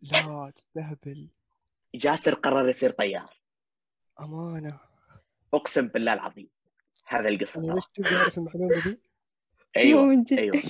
لا 0.00 0.52
تستهبل. 0.56 1.28
جاسر 1.94 2.34
قرر 2.34 2.68
يصير 2.68 2.90
طيار. 2.90 3.40
أمانة. 4.20 4.80
أقسم 5.54 5.88
بالله 5.88 6.12
العظيم. 6.12 6.48
هذا 7.06 7.28
القصة 7.28 7.60
أنا 7.60 7.72
ليش 7.72 7.84
تبغى 7.94 8.16
أعرف 8.16 8.38
المعلومة 8.38 8.82
دي؟ 8.84 9.00
أيوه 9.76 10.04
من 10.04 10.22
جدك. 10.22 10.38
أيوه. 10.38 10.62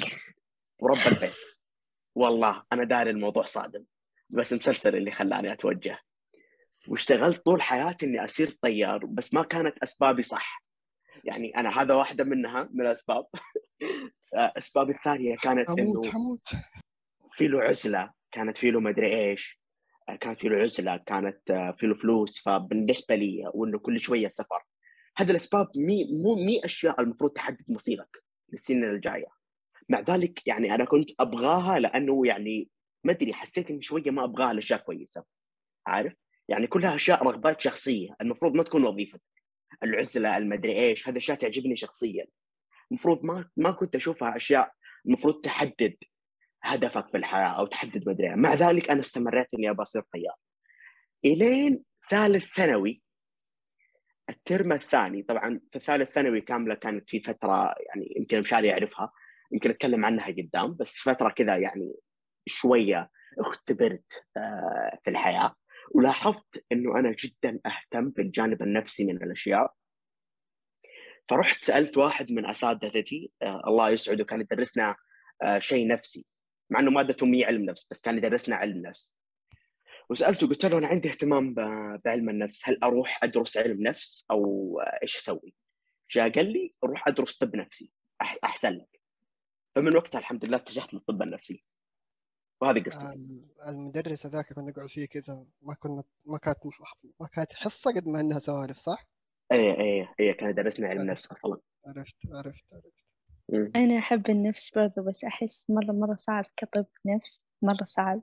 ورب 0.82 0.98
البيت. 1.06 1.34
والله 2.14 2.62
أنا 2.72 2.84
داري 2.84 3.10
الموضوع 3.10 3.44
صادم 3.44 3.84
بس 4.30 4.52
مسلسل 4.52 4.96
اللي 4.96 5.10
خلاني 5.10 5.52
أتوجه. 5.52 5.98
واشتغلت 6.88 7.44
طول 7.44 7.62
حياتي 7.62 8.06
إني 8.06 8.24
أصير 8.24 8.58
طيار 8.62 9.06
بس 9.06 9.34
ما 9.34 9.42
كانت 9.42 9.78
أسبابي 9.78 10.22
صح. 10.22 10.62
يعني 11.24 11.56
أنا 11.56 11.82
هذا 11.82 11.94
واحدة 11.94 12.24
منها 12.24 12.68
من 12.72 12.86
الأسباب. 12.86 13.26
اسبابي 14.34 14.92
الثانية 14.92 15.36
كانت 15.36 15.70
إنه 15.70 16.38
في 17.30 17.48
له 17.48 17.62
عزلة 17.62 18.12
كانت 18.32 18.58
في 18.58 18.70
له 18.70 18.80
مدري 18.80 19.30
إيش. 19.30 19.60
كان 20.20 20.34
في 20.34 20.48
له 20.48 20.56
عزلة 20.56 20.96
كانت 20.96 21.72
في 21.76 21.86
له 21.86 21.94
فلوس 21.94 22.38
فبالنسبة 22.38 23.14
لي 23.14 23.50
وإنه 23.54 23.78
كل 23.78 24.00
شوية 24.00 24.28
سفر. 24.28 24.62
هذه 25.16 25.30
الأسباب 25.30 25.68
مي 25.76 26.04
مو 26.04 26.34
مي 26.34 26.64
أشياء 26.64 27.00
المفروض 27.00 27.30
تحدد 27.30 27.64
مصيرك 27.68 28.24
للسنين 28.52 28.84
الجاية. 28.84 29.35
مع 29.88 30.00
ذلك 30.00 30.46
يعني 30.46 30.74
أنا 30.74 30.84
كنت 30.84 31.10
أبغاها 31.20 31.78
لأنه 31.78 32.26
يعني 32.26 32.68
ما 33.04 33.12
أدري 33.12 33.34
حسيت 33.34 33.70
إني 33.70 33.82
شوية 33.82 34.10
ما 34.10 34.24
أبغاها 34.24 34.52
لأشياء 34.52 34.80
كويسة 34.80 35.24
عارف؟ 35.86 36.12
يعني 36.48 36.66
كلها 36.66 36.94
أشياء 36.94 37.24
رغبات 37.24 37.60
شخصية 37.60 38.16
المفروض 38.20 38.54
ما 38.54 38.62
تكون 38.62 38.84
وظيفتك 38.84 39.22
العزلة 39.82 40.36
المدري 40.36 40.72
إيش 40.80 41.08
هذه 41.08 41.16
أشياء 41.16 41.38
تعجبني 41.38 41.76
شخصيا. 41.76 42.26
المفروض 42.90 43.24
ما 43.24 43.48
ما 43.56 43.70
كنت 43.70 43.96
أشوفها 43.96 44.36
أشياء 44.36 44.72
المفروض 45.06 45.40
تحدد 45.40 45.96
هدفك 46.62 47.08
في 47.08 47.16
الحياة 47.16 47.48
أو 47.48 47.66
تحدد 47.66 48.08
مدري. 48.08 48.36
مع 48.36 48.54
ذلك 48.54 48.90
أنا 48.90 49.00
استمريت 49.00 49.46
إني 49.54 49.70
ابى 49.70 49.82
أصير 49.82 50.02
طيار. 50.02 50.34
إلين 51.24 51.84
ثالث 52.10 52.44
ثانوي 52.54 53.02
الترم 54.30 54.72
الثاني 54.72 55.22
طبعا 55.22 55.60
في 55.70 55.76
الثالث 55.76 56.10
ثانوي 56.10 56.40
كاملة 56.40 56.74
كانت 56.74 57.10
في 57.10 57.20
فترة 57.20 57.74
يعني 57.88 58.14
يمكن 58.16 58.40
مشاري 58.40 58.68
يعرفها 58.68 59.12
يمكن 59.52 59.70
أتكلم 59.70 60.04
عنها 60.04 60.26
قدام 60.26 60.74
بس 60.74 60.98
فترة 60.98 61.30
كذا 61.30 61.56
يعني 61.56 61.94
شوية 62.46 63.10
اختبرت 63.38 64.24
آه، 64.36 64.98
في 65.04 65.10
الحياة. 65.10 65.54
ولاحظت 65.94 66.64
إنه 66.72 66.98
أنا 66.98 67.14
جدا 67.18 67.60
أهتم 67.66 68.10
في 68.10 68.22
الجانب 68.22 68.62
النفسي 68.62 69.04
من 69.04 69.22
الأشياء. 69.22 69.72
فرحت 71.28 71.60
سألت 71.60 71.96
واحد 71.96 72.32
من 72.32 72.46
أساتذتي 72.46 73.30
آه، 73.42 73.62
الله 73.66 73.90
يسعده 73.90 74.24
كان 74.24 74.40
يدرسنا 74.40 74.96
آه، 75.42 75.58
شيء 75.58 75.88
نفسي. 75.88 76.26
مع 76.70 76.80
إنه 76.80 76.90
مادته 76.90 77.26
مي 77.26 77.44
علم 77.44 77.64
نفس 77.64 77.86
بس 77.90 78.02
كان 78.02 78.16
يدرسنا 78.16 78.56
علم 78.56 78.86
نفس. 78.86 79.16
وسألته 80.10 80.46
قلت 80.46 80.66
له 80.66 80.78
أنا 80.78 80.86
عندي 80.86 81.08
اهتمام 81.08 81.54
بعلم 82.04 82.28
النفس. 82.28 82.68
هل 82.68 82.78
أروح 82.84 83.24
أدرس 83.24 83.56
علم 83.58 83.82
نفس؟ 83.82 84.26
أو 84.30 84.80
إيش 85.02 85.16
أسوي؟ 85.16 85.54
جاء 86.10 86.32
قال 86.32 86.52
لي 86.52 86.74
روح 86.84 87.08
أدرس 87.08 87.36
طب 87.36 87.56
نفسي. 87.56 87.90
أحسن 88.44 88.70
لك. 88.70 88.95
فمن 89.76 89.96
وقتها 89.96 90.18
الحمد 90.18 90.44
لله 90.44 90.56
اتجهت 90.56 90.94
للطب 90.94 91.22
النفسي. 91.22 91.64
وهذه 92.60 92.82
قصتي. 92.82 93.42
المدرس 93.68 94.26
هذاك 94.26 94.52
كنا 94.52 94.70
نقعد 94.70 94.88
فيه 94.88 95.06
كذا 95.06 95.46
ما 95.62 95.74
كنا 95.74 96.04
ما 96.24 96.38
كانت 96.38 96.58
ما 97.20 97.28
كانت 97.32 97.52
حصة 97.52 97.90
قد 97.90 98.08
ما 98.08 98.20
إنها 98.20 98.38
سوالف 98.38 98.78
صح؟ 98.78 99.08
إيه 99.52 99.80
إيه 99.80 100.14
إيه 100.20 100.32
كان 100.32 100.50
يدرسنا 100.50 100.88
علم 100.88 101.10
نفس 101.10 101.26
أصلا. 101.26 101.60
عرفت 101.86 102.14
عرفت 102.32 102.64
عرفت. 102.72 103.76
أنا 103.76 103.98
أحب 103.98 104.30
النفس 104.30 104.70
برضو 104.70 105.02
بس 105.08 105.24
أحس 105.24 105.70
مرة 105.70 105.92
مرة 105.92 106.14
صعب 106.14 106.44
كطب 106.56 106.86
نفس 107.06 107.44
مرة 107.62 107.84
صعب. 107.84 108.22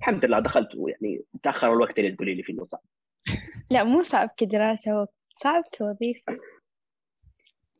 الحمد 0.00 0.24
لله 0.24 0.40
دخلت 0.40 0.74
يعني 0.74 1.24
تأخر 1.42 1.72
الوقت 1.72 1.98
اللي 1.98 2.10
تقولي 2.10 2.34
لي 2.34 2.42
فيه 2.42 2.52
إنه 2.52 2.66
صعب. 2.66 2.82
لا 3.70 3.84
مو 3.84 4.02
صعب 4.02 4.30
كدراسة 4.36 4.92
هو 4.92 5.06
صعب 5.34 5.64
كوظيفة. 5.78 6.38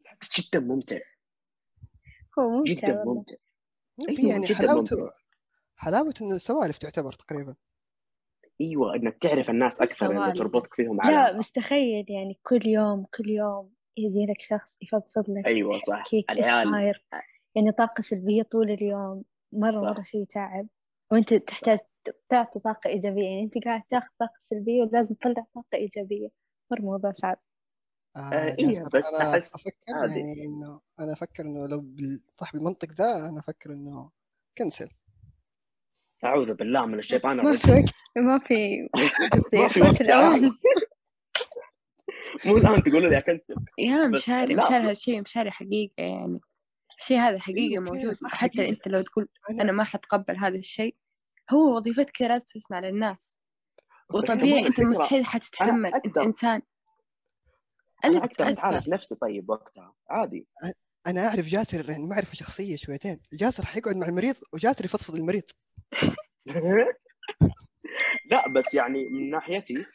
بالعكس 0.01 0.41
جدا 0.41 0.61
ممتع. 0.61 0.99
هو 2.41 2.51
ممتع 2.51 2.73
جدا 2.73 2.99
والله. 2.99 3.15
ممتع. 3.15 3.37
أيوة 4.09 4.31
يعني 4.31 4.47
حلاوته 4.47 4.97
حلاوة 5.77 6.15
انه 6.23 6.37
السوالف 6.37 6.79
تعتبر 6.79 7.13
تقريبا. 7.13 7.55
أيوه 8.61 8.95
إنك 8.95 9.19
تعرف 9.19 9.51
الناس 9.51 9.83
أكثر 9.83 10.07
يعني 10.13 10.19
سوالف. 10.25 10.39
تربطك 10.39 10.75
فيهم 10.75 10.97
لا 10.97 11.07
على 11.07 11.39
بس 11.39 11.53
تخيل 11.53 12.11
يعني 12.11 12.39
كل 12.43 12.67
يوم 12.67 13.05
كل 13.05 13.31
يوم 13.31 13.73
يجي 13.97 14.27
لك 14.27 14.41
شخص 14.41 14.77
يفضفض 14.83 15.25
لك 15.29 15.47
أيوه 15.47 15.79
صح. 15.79 16.05
إيش 16.15 16.25
العيال. 16.31 16.71
صاير 16.71 17.05
يعني 17.55 17.73
طاقة 17.73 18.01
سلبية 18.01 18.43
طول 18.43 18.71
اليوم. 18.71 19.25
مرة 19.53 19.81
صح. 19.81 19.83
مرة 19.83 20.03
شيء 20.03 20.25
تعب. 20.25 20.67
وأنت 21.13 21.35
تحتاج 21.35 21.79
تعطي 22.29 22.59
طاقة 22.59 22.89
إيجابية. 22.89 23.25
يعني 23.25 23.43
أنت 23.43 23.65
قاعد 23.65 23.83
تاخذ 23.89 24.09
طاقة 24.19 24.39
سلبية 24.39 24.83
ولازم 24.83 25.15
تطلع 25.15 25.47
طاقة 25.55 25.75
إيجابية. 25.75 26.29
مرة 26.71 26.81
موضوع 26.81 27.13
صعب. 27.13 27.41
آه، 28.19 28.57
إيه، 28.59 28.85
بس 28.95 29.15
أنا 29.15 29.33
أحس 29.35 29.55
أفكر 29.55 29.71
عادي. 30.01 30.13
يعني 30.21 30.45
إنه 30.45 30.81
أنا 31.01 31.13
أفكر 31.13 31.43
إنه 31.43 31.67
لو 31.69 31.85
صاحب 32.41 32.57
المنطق 32.57 32.89
ذا 32.93 33.29
أنا 33.29 33.41
أفكر 33.41 33.73
إنه 33.73 34.11
كنسل. 34.59 34.89
أعوذ 36.25 36.55
بالله 36.55 36.87
من 36.87 36.99
الشيطان 36.99 37.37
ما 37.37 37.57
في 37.57 37.71
وقت 37.71 37.95
ما 38.17 38.39
في 38.39 38.89
ما 39.63 39.69
في 39.69 39.81
وقت 39.83 40.01
الأوان 40.01 40.53
مو 42.45 42.57
الآن 42.57 42.83
تقولوا 42.83 43.11
لي 43.11 43.19
أكنسل. 43.19 43.55
يا 43.79 44.07
مشاري. 44.07 44.55
مشاري 44.57 44.89
هالشيء 44.89 45.21
مشاري 45.21 45.51
حقيقة 45.51 45.93
يعني. 45.99 46.41
الشيء 46.99 47.19
هذا 47.19 47.39
حقيقي؟ 47.39 47.79
موجود. 47.79 48.17
حتى. 48.25 48.69
أنت 48.69 48.89
لو 48.89 49.03
تقول 49.03 49.29
أنا- 49.51 49.61
أنا 49.61 49.73
ما 49.73 49.85
حتقبل 49.85 50.37
هذا 50.39 50.57
الشيء 50.57 50.97
هو 51.53 51.77
وظيفتك 51.77 52.23
لازم 52.23 52.47
تسمع 52.55 52.81
للناس. 52.81 53.39
وطبيعي 54.15 54.67
الفكرة، 54.67 54.85
مستحيل 54.85 55.25
حتتحمل. 55.27 55.95
أنت 55.95 56.19
أقدر- 56.19 56.23
إنسان 56.23 56.63
أنا 58.05 58.17
أثر 58.25 58.49
اتعالج 58.49 58.91
نفسي 58.91 59.15
طيب 59.15 59.51
وقتها 59.51 59.95
عادي. 60.11 60.47
أنا 61.07 61.27
أعرف 61.29 61.47
جاسر 61.47 61.91
يعني 61.91 62.07
معرفه 62.07 62.35
شخصية 62.35 62.77
شويتين. 62.77 63.21
جاسر 63.33 63.67
حيقعد 63.67 63.97
مع 63.97 64.07
المريض 64.09 64.35
وجاسر 64.53 64.85
يفضفض 64.85 65.15
المريض. 65.15 65.43
لا 68.31 68.49
بس 68.49 68.75
يعني 68.75 69.05
من 69.09 69.31
ناحيتي 69.31 69.87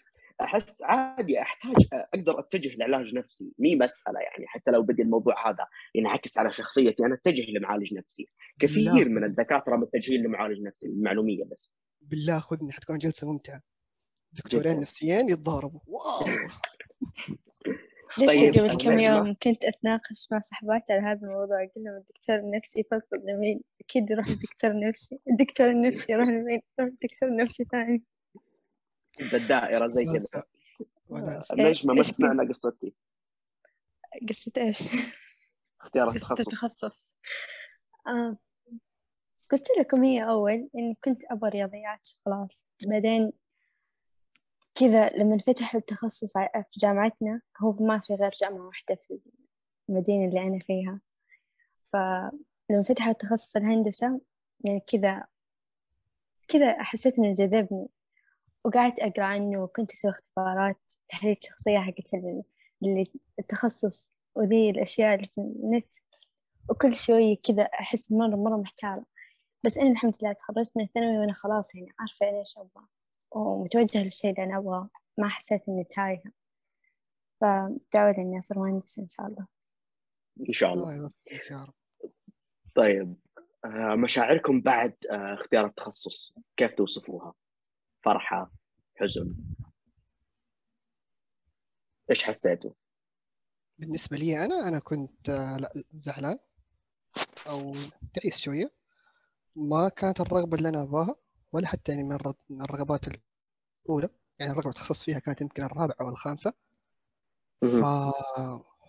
أحس 0.42 0.82
عادي 0.82 1.42
أحتاج 1.42 1.76
أقدر 1.94 2.40
أتجه 2.40 2.76
لعلاج 2.78 3.14
نفسي 3.16 3.54
مي 3.60 3.76
مسألة 3.76 4.20
يعني 4.20 4.48
حتى 4.48 4.72
لو 4.72 4.84
بدي 4.84 5.02
الموضوع 5.02 5.50
هذا 5.50 5.68
ينعكس 5.96 6.38
على 6.38 6.52
شخصيتي 6.52 7.06
أنا 7.06 7.16
أتجه 7.16 7.52
لمعالج 7.58 7.94
نفسي. 7.94 8.30
كثير 8.60 8.84
لا. 9.08 9.10
من 9.10 9.24
الدكاترة 9.24 9.76
متجهين 9.76 10.24
لمعالج 10.24 10.62
نفسي 10.62 10.86
المعلومية 10.86 11.44
بس. 11.52 11.72
بالله 12.02 12.40
خذني 12.40 12.72
حتكون 12.72 12.98
جلسة 12.98 13.32
ممتعة. 13.32 13.62
دكتورين 14.32 14.74
جداً. 14.74 14.82
نفسيين 14.82 15.30
يتضاربوا. 15.30 15.80
واو! 15.88 16.26
لسه 18.18 18.28
طيب، 18.28 18.54
قبل 18.54 18.78
كم. 18.78 19.00
يوم 19.00 19.36
كنت 19.44 19.66
أتناقش 19.66 20.28
مع 20.32 20.40
صحباتي 20.42 20.94
على 20.94 21.02
هذا 21.02 21.28
الموضوع. 21.28 21.62
قلت 21.66 21.72
لهم 21.78 21.98
الدكتور 21.98 22.36
النفسي 22.36 22.80
يفضفض 22.80 23.24
لمين 23.30 23.62
أكيد 23.82 24.10
يروح 24.12 24.28
الدكتور 24.28 24.72
النفسي. 24.72 25.20
الدكتور 25.30 25.70
النفسي 25.70 26.12
يروح 26.14 26.28
لمين 26.28 26.62
يروح 26.80 26.92
الدكتور 26.94 27.36
نفسي 27.36 27.64
ثاني. 27.72 28.04
بالدائره 29.32 29.86
زي 29.88 30.04
كذا. 30.06 30.44
وأنا- 31.10 31.52
النجمه 31.52 31.94
ما 31.94 32.04
سمعنا 32.04 32.48
قصتي؟ 32.50 32.94
قصة 34.30 34.52
إيش؟ 34.58 34.80
اختيار 35.82 36.10
التخصص. 36.10 36.40
التخصص 36.40 37.14
آه. 38.08 38.38
قلت 39.52 39.68
لكم 39.80 40.04
هي 40.04 40.24
أول 40.30 40.70
إني 40.76 40.98
كنت 41.04 41.22
أبغى 41.32 41.50
رياضيات 41.50 42.10
خلاص. 42.26 42.66
بعدين 42.88 43.32
كذا 44.76 45.10
لما 45.10 45.38
فتح 45.38 45.76
التخصص 45.76 46.34
في 46.38 46.64
جامعتنا 46.78 47.42
هو 47.62 47.72
ما 47.74 48.00
في 48.00 48.16
غير 48.16 48.32
جامعة 48.42 48.68
واحدة 48.68 48.96
في 49.08 49.20
المدينة 49.90 50.26
اللي 50.26 50.42
أنا 50.42 50.60
فيها. 50.60 51.00
فلما 51.94 52.84
فتح 52.84 53.12
تخصص 53.12 53.56
الهندسة 53.56 54.22
يعني 54.66 54.80
كذا 54.88 55.24
كذا 56.48 56.84
حسيت 56.84 57.20
إنه 57.20 57.32
جذبني. 57.34 57.88
وقعدت 58.66 59.00
أقرأ 59.00 59.24
عنه 59.26 59.64
وكنت 59.64 59.92
أسوي 59.92 60.12
اختبارات 60.12 60.94
تحليل 61.10 61.38
شخصية 61.42 61.80
حقت 61.80 62.10
التخصص 63.40 64.12
وذي 64.36 64.70
الأشياء 64.70 65.16
اللي 65.16 65.28
في 65.36 65.42
النت. 65.42 65.94
وكل 66.70 66.96
شوية 66.96 67.38
كذا 67.44 67.64
أحس 67.64 68.12
مرة 68.12 68.36
مرة 68.36 68.58
محتارة. 68.58 69.06
بس 69.64 69.78
أنا 69.78 69.92
الحمد 69.92 70.14
لله 70.22 70.34
تخرجت 70.34 70.72
من 70.78 70.84
الثانوي 70.84 71.18
وأنا 71.20 71.34
خلاص 71.34 71.76
يعني 71.76 71.90
عارفة 72.00 72.30
أنا 72.30 72.40
إيش 72.40 72.58
أبغى 72.58 72.88
ومتوجهة 73.36 74.04
للشيء 74.04 74.32
اللي 74.32 74.44
أنا 74.44 74.58
أبغاه. 74.58 74.90
ما 75.18 75.30
حسيت 75.30 75.70
إني 75.70 75.84
تايهة. 75.84 76.32
فدعوا 77.42 78.12
لي 78.12 78.22
إني 78.22 78.38
أصير 78.38 78.60
مهندسة 78.60 79.02
إن 79.02 79.08
شاء 79.08 79.28
الله. 79.28 79.48
إن 80.50 80.54
شاء 80.54 80.74
الله. 80.74 80.84
الله 80.84 80.96
يوفقك 80.96 81.52
يا 81.52 81.64
رب. 81.64 81.74
طيب 82.76 83.16
آه، 83.66 83.96
مشاعركم 83.96 84.62
بعد 84.62 84.96
آه، 85.12 85.34
اختيار 85.34 85.66
التخصص 85.66 86.34
كيف 86.58 86.74
توصفوها؟ 86.74 87.34
فرحة 88.04 88.52
حزن. 88.96 89.36
إيش 92.10 92.24
حسيتوا؟ 92.24 92.72
بالنسبة 93.78 94.18
لي 94.18 94.46
أنا 94.46 94.68
أنا 94.68 94.80
كنت 94.80 95.30
آه، 95.30 95.58
لا 95.58 95.74
زعلان 95.94 96.40
أو 97.50 97.74
تعيس 98.16 98.38
شوية. 98.38 98.72
ما 99.56 99.90
كانت 99.90 100.22
الرغبة 100.22 100.58
اللي 100.58 100.70
أنا 100.70 100.82
أبغاها. 100.82 101.16
ولا 101.54 101.68
حتى 101.68 101.92
يعني 101.92 102.04
من 102.04 102.12
الر- 102.12 102.34
من 102.50 102.62
الرغبات 102.62 103.02
الأولى. 103.86 104.10
يعني 104.40 104.52
الرغبة 104.52 104.72
تخصص 104.72 105.04
فيها 105.04 105.20
كانت 105.20 105.42
يمكن 105.42 105.64
الرابعة 105.64 105.96
أو 106.02 106.10
الخامسة. 106.10 106.54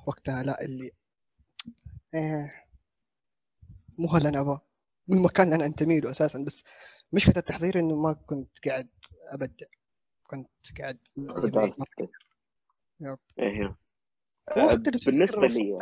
فوقتها 0.04 0.42
لا 0.42 0.64
اللي 0.64 0.90
إيه 2.14 2.50
مو 3.98 4.08
هذا 4.08 4.18
اللي 4.18 4.28
أنا 4.28 4.40
أبغاه. 4.40 4.60
مو 5.08 5.16
المكان 5.16 5.44
اللي 5.46 5.56
أنا 5.56 5.64
أنتمي 5.64 6.00
له 6.00 6.10
أساسا 6.10 6.44
بس 6.46 6.62
مشكلة 7.12 7.34
التحضير 7.36 7.78
إنه 7.78 8.02
ما 8.02 8.12
كنت 8.12 8.50
قاعد 8.68 8.88
أبدع. 9.30 9.66
كنت 10.26 10.48
قاعد. 10.80 10.98
يب. 13.00 13.18
آه، 14.48 14.70
حتى 14.72 14.90
لو 14.90 14.98
بالنسبة 15.06 15.46
لي. 15.48 15.78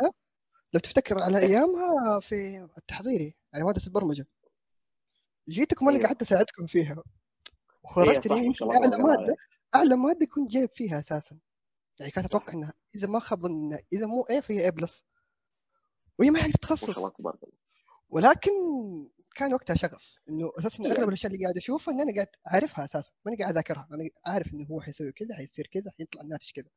لو 0.73 0.79
تفتكر 0.79 1.19
على 1.23 1.39
أيامها 1.39 2.19
في 2.19 2.67
التحضيري 2.77 3.35
يعني 3.53 3.65
ماده 3.65 3.81
البرمجه 3.87 4.27
جيتكم 5.49 5.89
أنا 5.89 5.97
أيوة. 5.97 6.07
قعدت 6.07 6.21
أساعدكم 6.21 6.67
فيها. 6.67 6.95
هي 6.95 7.03
وخرجت 7.83 8.27
لي 8.27 8.45
يمكن 8.45 8.71
أعلى 8.71 8.97
مادة. 8.97 9.35
أعلى 9.75 9.95
مادة 9.95 10.25
كنت 10.25 10.51
جايب 10.51 10.69
فيها 10.75 10.99
أساسا. 10.99 11.39
يعني 11.99 12.11
كانت. 12.11 12.27
أتوقع 12.27 12.53
إنها 12.53 12.73
إذا 12.95 13.07
ما 13.07 13.19
خاب 13.19 13.45
إذا 13.93 14.05
مو 14.05 14.23
إيه 14.29 14.39
فهي 14.39 14.59
إيه 14.61 14.69
بلس 14.69 15.03
وهي 16.19 16.29
ما 16.29 16.39
هي 16.39 16.51
شاء 16.51 16.61
تخصص 16.61 16.97
ولكن 18.09 18.51
كان 19.35 19.53
وقتها 19.53 19.75
شغف 19.75 20.03
إنه 20.29 20.51
أساسا 20.59 20.83
يعني. 20.83 20.95
أغلب 20.95 21.07
الأشياء 21.07 21.33
اللي 21.33 21.43
قاعد 21.45 21.57
أشوفها 21.57 21.93
إن 21.93 22.01
أنا 22.01 22.13
قاعد 22.15 22.27
أعرفها 22.53 22.85
أساسا. 22.85 23.11
ماني 23.25 23.37
قاعد 23.37 23.51
أذاكرها. 23.51 23.87
أنا 23.91 24.09
عارف 24.25 24.53
إنه 24.53 24.67
هو 24.67 24.81
حيسوي 24.81 25.11
كذا 25.11 25.35
حيصير 25.35 25.67
كذا 25.71 25.91
حيطلع 25.97 26.21
الناتج 26.21 26.51
كذا. 26.51 26.69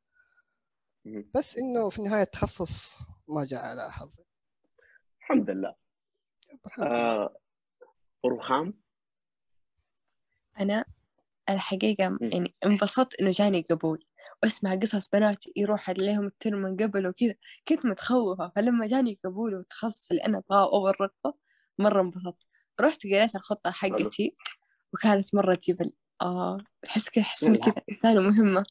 بس 1.35 1.57
إنه 1.57 1.89
في 1.89 1.99
النهاية 1.99 2.21
التخصص 2.21 2.97
ما 3.29 3.45
جاء 3.45 3.65
على 3.65 3.91
حظي. 3.91 4.23
الحمد 5.19 5.49
لله. 5.49 5.75
آه 6.79 7.37
رخام؟ 8.25 8.73
أنا 10.59 10.85
الحقيقة. 11.49 12.17
يعني 12.21 12.55
انبسطت 12.65 13.21
إنه 13.21 13.31
جاني 13.31 13.61
قبول. 13.61 14.05
وأسمع 14.43 14.75
قصص 14.75 15.09
بنات 15.09 15.43
يروح 15.55 15.89
عليهم 15.89 16.25
الترم 16.27 16.61
من 16.61 16.77
قبل 16.77 17.07
وكذا. 17.07 17.33
كنت 17.67 17.85
متخوفة 17.85 18.51
فلما 18.55 18.87
جاني 18.87 19.17
قبول 19.23 19.55
والتخصص 19.55 20.11
اللي 20.11 20.23
أنا 20.25 20.37
أبغاه 20.37 20.73
أول 20.73 21.01
رغبة 21.01 21.37
مرة 21.79 22.01
انبسطت. 22.01 22.47
رحت 22.81 23.03
قريت 23.03 23.35
الخطة 23.35 23.71
حقتي 23.71 24.35
وكانت 24.93 25.35
مرة 25.35 25.59
جبل 25.67 25.93
آه 26.21 26.57
أحس 26.87 27.09
كذا 27.09 27.23
أحس. 27.23 27.45
كذا 27.45 27.83
إنسانة 27.89 28.21
مهمة. 28.21 28.65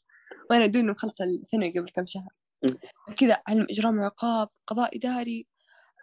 وأنا 0.50 0.66
دوني 0.66 0.90
مخلصة 0.90 1.24
الثانوي 1.24 1.78
قبل 1.78 1.88
كم 1.88 2.06
شهر. 2.06 2.28
كذا 3.16 3.42
علم 3.48 3.66
إجرام 3.70 3.98
وعقاب 3.98 4.48
قضاء 4.66 4.96
إداري 4.96 5.46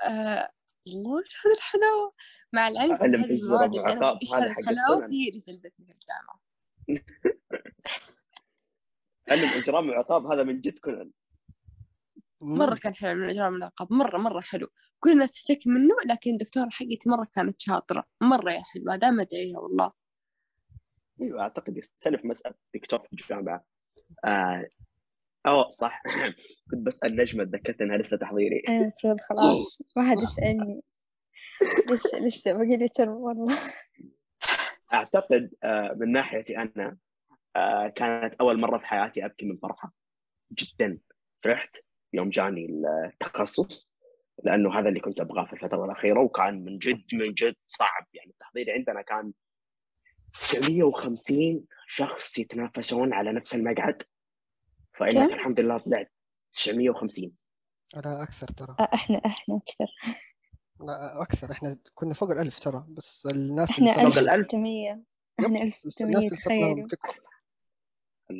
آه 0.05 0.51
الله 0.87 1.19
إيش 1.19 1.45
هذا 1.45 1.55
الحلاوة. 1.55 2.13
مع 2.53 2.67
العلم 2.67 2.93
هذه 2.93 3.25
المواد 3.25 3.75
اللي 3.75 3.93
أنا 3.93 4.07
حق 4.07 4.35
الحلاوة. 4.35 5.05
هي 5.11 5.29
اللي 5.29 5.39
زلدتني 5.39 5.85
في 5.85 5.93
الجامعة. 5.93 6.39
علم 9.31 9.49
إجرام 9.61 9.89
وعقاب 9.89 10.25
هذا 10.25 10.43
من 10.43 10.61
جد 10.61 10.79
كونان. 10.79 11.11
مرة 12.41 12.75
كان 12.75 12.95
حلو 12.95 13.15
من 13.15 13.25
الإجرام 13.25 13.53
والعقاب 13.53 13.93
مرة 13.93 14.17
مرة 14.17 14.41
حلو. 14.41 14.67
كل 14.99 15.11
الناس 15.11 15.31
تشتكي 15.31 15.69
منه 15.69 15.95
لكن 16.05 16.31
الدكتورة 16.31 16.69
حقتي 16.71 17.09
مرة 17.09 17.27
كانت 17.35 17.61
شاطرة. 17.61 18.03
مرة 18.21 18.51
يا 18.51 18.63
حلوة. 18.63 18.95
دائما 18.95 19.21
أدعيها 19.21 19.59
والله. 19.59 19.91
أيوه 21.21 21.41
أعتقد 21.41 21.77
يختلف 21.77 22.25
مسألة 22.25 22.55
دكتور 22.75 22.99
في 22.99 23.13
الجامعة. 23.13 23.65
آه 24.25 24.69
أو 25.45 25.69
صح. 25.69 26.01
كنت 26.71 26.85
بسأل 26.85 27.15
نجمة 27.15 27.43
تذكرت 27.43 27.81
إنها 27.81 27.97
لسه 27.97 28.17
تحضيري. 28.17 28.63
المفروض 28.69 29.17
خلاص. 29.29 29.81
ما 29.97 30.03
حد 30.09 30.17
يسألني. 30.17 30.81
لسه 31.89 32.17
لسه 32.19 32.53
باقي 32.53 32.77
لي 32.77 32.87
ترم 32.87 33.09
والله 33.09 33.57
أعتقد 34.93 35.53
آه 35.63 35.95
من 35.99 36.11
ناحيتي 36.11 36.57
أنا 36.57 36.97
آه 37.55 37.87
كانت 37.87 38.35
أول 38.41 38.59
مرة 38.59 38.77
في 38.77 38.85
حياتي 38.85 39.25
أبكي 39.25 39.45
من 39.45 39.57
فرحة. 39.57 39.93
جدا. 40.51 40.99
فرحت 41.43 41.77
يوم 42.13 42.29
جاني 42.29 42.67
التخصص 43.05 43.93
لأنه 44.43 44.79
هذا 44.79 44.89
اللي 44.89 44.99
كنت 44.99 45.19
أبغاه 45.19 45.45
في 45.45 45.53
الفترة 45.53 45.85
الأخيرة 45.85 46.19
وكان 46.19 46.63
من 46.65 46.77
جد 46.77 47.03
من 47.13 47.33
جد 47.33 47.55
صعب. 47.65 48.07
يعني 48.13 48.31
التحضير 48.31 48.71
عندنا 48.71 49.01
كان 49.01 49.33
950 50.33 51.65
شخص 51.87 52.37
يتنافسون 52.39 53.13
على 53.13 53.31
نفس 53.31 53.55
المقعد. 53.55 54.03
فإنك 54.97 55.13
كم؟ 55.13 55.33
الحمد 55.33 55.59
لله 55.59 55.77
طلعت 55.77 56.11
950 56.53 57.31
لا 57.95 58.23
أكثر 58.23 58.47
ترى. 58.47 58.75
آه، 58.79 58.89
إحنا 58.93 59.17
إحنا 59.25 59.57
أكثر. 59.57 59.85
لا 60.79 61.21
أكثر. 61.21 61.51
إحنا 61.51 61.79
كنا 61.93 62.13
فوق 62.13 62.31
الألف 62.31 62.59
ترى 62.59 62.85
بس 62.89 63.23
الناس 63.25 63.69
إحنا 63.69 63.91
اللي 63.91 64.03
فوق 64.03 64.13
صاروا- 64.13 64.23
الألف. 64.23 64.39
1600 64.39 65.03
إحنا 65.39 65.59
يب، 65.59 65.67
بس 65.69 65.85
1600 65.85 66.17
الناس 66.17 66.47
اللي. 66.47 66.87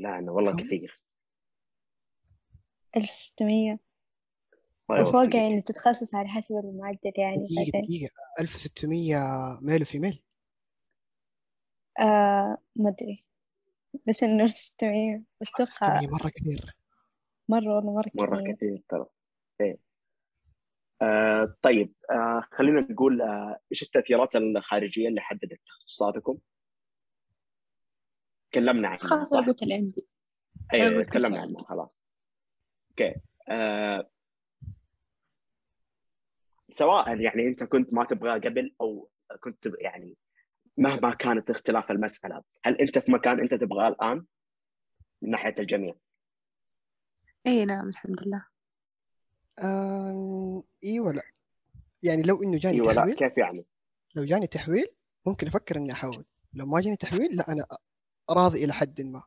لا 0.01 0.19
أنا 0.19 0.31
والله 0.31 0.51
كم؟ 0.51 0.57
كثير. 0.63 1.01
1600 2.97 3.79
الله 4.91 5.01
أتوقع 5.01 5.19
يوفقك. 5.23 5.35
إنه 5.35 5.61
تتخصص 5.61 6.15
على 6.15 6.27
حسب 6.27 6.55
المعدل 6.55 7.11
يعني 7.17 7.37
دقيقة 7.47 7.71
بعدين 7.71 7.81
دقيقة. 7.87 8.13
1600 8.39 9.59
ميل 9.61 9.81
وفيميل؟ 9.81 10.23
آه 11.99 12.57
ما 12.75 12.89
أدري. 12.89 13.25
بس 14.08 14.23
إنه 14.23 14.43
1600 14.43 15.23
بس 15.41 15.49
1600 15.60 16.08
مرة 16.08 16.29
كثير. 16.29 16.75
مرة 17.49 17.75
والله 17.75 17.93
مرة 17.93 18.12
مرة 18.15 18.41
كثير 18.41 18.56
كثير 18.56 18.84
ترى. 18.89 19.06
إيه. 19.62 19.77
آه 21.01 21.56
طيب 21.62 21.93
آه 22.12 22.43
خلينا 22.51 22.82
نقول 22.82 23.21
آه 23.21 23.60
إيش 23.71 23.84
التأثيرات 23.84 24.36
الخارجية 24.36 25.08
اللي 25.08 25.21
حددت 25.21 25.60
تخصصاتكم؟ 25.67 26.38
تكلمنا 28.51 28.88
عنها 28.88 28.97
خلاص؟ 28.97 29.34
أنا 29.34 29.47
قلت 29.47 29.63
اللي 29.63 29.73
عندي. 29.73 30.08
كل 30.71 31.01
تكلمنا 31.01 31.41
عنها. 31.41 31.63
خلاص. 31.63 31.89
أوكي. 32.89 33.15
آه 33.49 34.10
سواء 36.69 37.19
يعني 37.21 37.47
أنت 37.47 37.63
كنت 37.63 37.93
ما 37.93 38.03
تبغاه 38.03 38.38
قبل 38.38 38.75
أو 38.82 39.10
كنت 39.39 39.69
يعني 39.79 40.17
مهما 40.77 41.13
كانت 41.13 41.49
اختلاف 41.49 41.91
المسألة 41.91 42.43
هل 42.65 42.77
أنت 42.77 42.97
في 42.97 43.12
مكان 43.12 43.39
أنت 43.39 43.53
تبغاه 43.53 43.88
الآن؟ 43.88 44.25
من 45.21 45.29
ناحية 45.29 45.55
الجميع؟ 45.59 45.95
أي 47.47 47.65
نعم 47.65 47.89
الحمد 47.89 48.23
لله. 48.25 48.45
آه... 49.59 50.63
إيوه 50.83 51.13
لا. 51.13 51.23
يعني 52.03 52.21
لو 52.21 52.43
إنه 52.43 52.57
جاني 52.57 52.77
لا 52.77 52.93
تحويل 52.93 53.15
كيف 53.15 53.38
يعني؟ 53.38 53.65
لو 54.15 54.25
جاني 54.25 54.47
تحويل 54.47 54.88
ممكن 55.25 55.47
أفكر 55.47 55.77
إني 55.77 55.91
احول 55.91 56.25
لو 56.53 56.65
ما 56.65 56.81
جاني 56.81 56.95
تحويل 56.95 57.36
لا 57.36 57.51
أنا 57.51 57.65
راضي 58.29 58.63
إلى 58.63 58.73
حد 58.73 59.01
ما. 59.01 59.23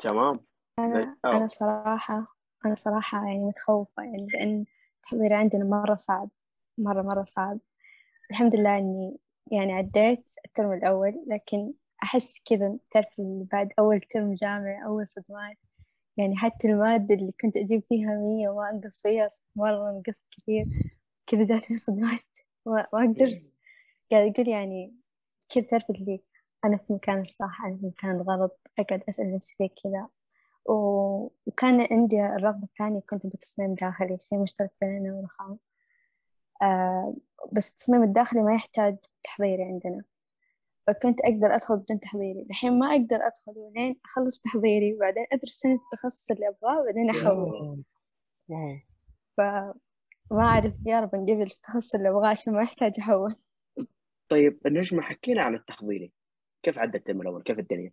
تمام. 0.00 0.40
أنا 0.78 1.16
أوه. 1.24 1.36
أنا 1.36 1.46
صراحة 1.46 2.24
أنا 2.66 2.74
صراحة 2.74 3.26
يعني 3.26 3.44
متخوفة 3.44 4.02
يعني 4.02 4.26
لأن 4.26 4.64
التحضير 4.96 5.32
عندنا 5.32 5.64
مرة 5.64 5.94
صعب 5.94 6.28
مرة 6.78 7.02
مرة 7.02 7.24
صعب. 7.24 7.58
الحمد 8.30 8.56
لله 8.56 8.78
إني 8.78 9.18
يعني 9.52 9.72
عديت 9.72 10.30
الترم 10.44 10.72
الأول 10.72 11.24
لكن 11.26 11.72
أحس 12.02 12.40
كذا 12.44 12.76
تعرف 12.90 13.06
بعد 13.52 13.68
أول 13.78 14.00
ترم 14.10 14.34
جامعي 14.34 14.84
أول 14.84 15.08
صدمات. 15.08 15.56
يعني 16.16 16.36
حتى 16.36 16.68
المادة 16.68 17.14
اللي 17.14 17.32
كنت 17.40 17.56
أجيب 17.56 17.82
فيها 17.88 18.08
مية 18.16 18.48
وما 18.48 18.70
أنقص 18.70 19.02
فيها 19.02 19.30
مرة 19.56 19.92
نقصت 19.92 20.22
كثير. 20.30 20.66
كذا 21.26 21.44
جاتني 21.44 21.78
صدمات 21.86 22.20
ما 22.66 22.80
أقدر 22.94 23.42
قاعد 24.12 24.32
أقول 24.34 24.48
يعني 24.48 24.94
كذا 25.48 25.64
تعرف 25.64 25.90
اللي 25.90 26.22
أنا 26.64 26.76
في 26.76 26.90
المكان 26.90 27.20
الصح 27.20 27.64
أنا 27.66 27.76
في 27.76 27.82
المكان 27.82 28.10
الغلط 28.16 28.60
أقعد 28.78 29.02
أسأل 29.08 29.36
نفسي 29.36 29.68
كذا. 29.84 30.08
و- 30.66 31.30
وكان 31.46 31.88
عندي 31.92 32.22
الرغبة 32.26 32.64
الثانية 32.64 33.00
كنت 33.10 33.26
بتصميم 33.26 33.74
داخلي 33.74 34.18
شيء 34.20 34.38
مشترك 34.42 34.72
بيننا 34.80 35.14
ورخام 35.14 35.58
آه 36.62 37.14
بس 37.52 37.70
التصميم 37.70 38.02
الداخلي 38.02 38.42
ما 38.42 38.54
يحتاج 38.54 38.96
تحضيري 39.24 39.62
عندنا. 39.62 40.04
فكنت 40.86 41.20
أقدر 41.20 41.54
أدخل 41.54 41.76
بدون 41.76 42.00
تحضيري. 42.00 42.46
الحين 42.50 42.78
ما 42.78 42.86
أقدر 42.86 43.16
أدخل 43.16 43.52
ولين 43.56 44.00
أخلص 44.04 44.40
تحضيري 44.40 44.94
وبعدين 44.94 45.26
أدرس 45.32 45.52
سنة 45.52 45.74
التخصص 45.74 46.30
اللي 46.30 46.48
أبغاه 46.48 46.80
وبعدين 46.80 47.10
أحول 47.10 47.84
واو 48.48 48.78
فما 49.36 50.42
أعرف 50.42 50.74
يا 50.86 51.00
رب 51.00 51.14
نقبل 51.16 51.42
التخصص 51.42 51.94
اللي 51.94 52.08
أبغاه 52.08 52.28
عشان 52.28 52.52
ما 52.52 52.62
يحتاج 52.62 52.92
أحول. 52.98 53.36
طيب 54.28 54.60
النجمه 54.66 55.02
حكينا 55.02 55.42
عن 55.42 55.54
التحضيري. 55.54 56.12
كيف 56.62 56.78
عدى 56.78 56.98
الترم 56.98 57.20
الأول؟ 57.20 57.42
كيف 57.42 57.58
الدنيا؟ 57.58 57.92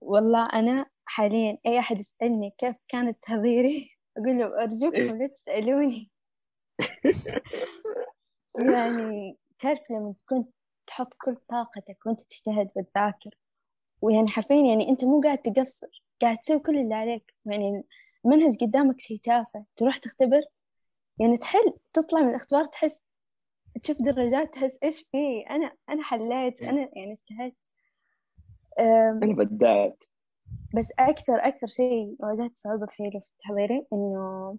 والله 0.00 0.46
أنا 0.46 0.86
حاليا 1.04 1.58
أي 1.66 1.78
أحد 1.78 1.98
يسألني 1.98 2.54
كيف 2.58 2.76
كانت 2.88 3.18
تحضيري 3.22 3.90
أقول 4.16 4.38
له 4.38 4.46
إيه. 4.46 4.62
أرجوكم 4.62 5.18
لا 5.18 5.26
تسألوني. 5.26 6.10
يعني 8.58 9.36
تعرف 9.58 9.90
لما 9.90 10.14
تكون 10.18 10.46
تحط 10.86 11.14
كل 11.14 11.36
طاقتك 11.48 12.06
وأنت 12.06 12.20
تجتهد 12.20 12.70
وتذاكر 12.76 13.30
ويعني 14.02 14.28
حرفيا 14.28 14.56
يعني 14.56 14.88
أنت 14.88 15.04
مو 15.04 15.20
قاعد 15.20 15.38
تقصر 15.38 16.02
قاعد 16.22 16.38
تسوي 16.38 16.58
كل 16.58 16.78
اللي 16.78 16.94
عليك. 16.94 17.34
يعني 17.46 17.84
المنهج 18.24 18.56
قدامك 18.60 19.00
شيء 19.00 19.18
تافه 19.18 19.64
تروح 19.76 19.96
تختبر 19.96 20.40
يعني 21.18 21.36
تحل 21.36 21.72
تطلع 21.92 22.20
من 22.20 22.28
الاختبار 22.28 22.64
تحس 22.64 23.02
تشوف 23.82 24.02
درجات 24.02 24.54
تحس 24.54 24.78
إيش 24.82 25.02
في؟ 25.12 25.40
أنا 25.50 25.72
أنا 25.88 26.02
حليت 26.02 26.62
أنا 26.62 26.88
يعني 26.92 27.12
اجتهدت. 27.12 27.56
أنا 29.22 29.34
بدأت. 29.34 30.04
بس 30.74 30.92
أكثر 30.98 31.34
أكثر 31.34 31.66
شيء 31.66 32.16
واجهت 32.18 32.56
صعوبة 32.56 32.86
فيه 32.86 33.10
في 33.10 33.20
تحضيري 33.40 33.86
إنه 33.92 34.58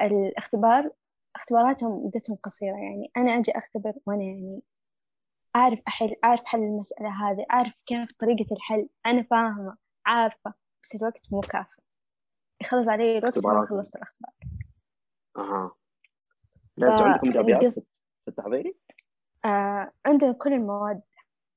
الاختبار 0.00 0.90
اختباراتهم 1.36 2.06
مدتهم 2.06 2.36
قصيرة 2.36 2.76
يعني 2.76 3.10
أنا 3.16 3.30
أجي 3.30 3.52
أختبر 3.58 3.92
وأنا 4.06 4.22
يعني 4.22 4.62
أعرف 5.56 5.78
أحل 5.88 6.16
أعرف 6.24 6.40
حل 6.44 6.58
المسألة 6.62 7.08
هذه 7.08 7.46
أعرف 7.52 7.72
كيف 7.86 8.12
طريقة 8.18 8.46
الحل 8.54 8.88
أنا 9.06 9.22
فاهمة 9.22 9.76
عارفة 10.06 10.54
بس 10.82 10.94
الوقت 10.94 11.32
مو 11.32 11.40
كافي 11.40 11.80
يخلص 12.60 12.88
علي 12.88 13.18
الوقت 13.18 13.36
اختبارات. 13.36 13.68
خلصت 13.68 13.96
الاختبار 13.96 14.32
أها 15.36 15.74
لا 16.76 16.88
أنتوا 16.92 17.06
عندكم 17.06 17.48
القصد- 17.48 17.86
في 18.24 18.28
التحضيري؟ 18.28 18.76
آه 19.44 19.92
عندنا 20.06 20.32
كل 20.32 20.52
المواد 20.52 21.02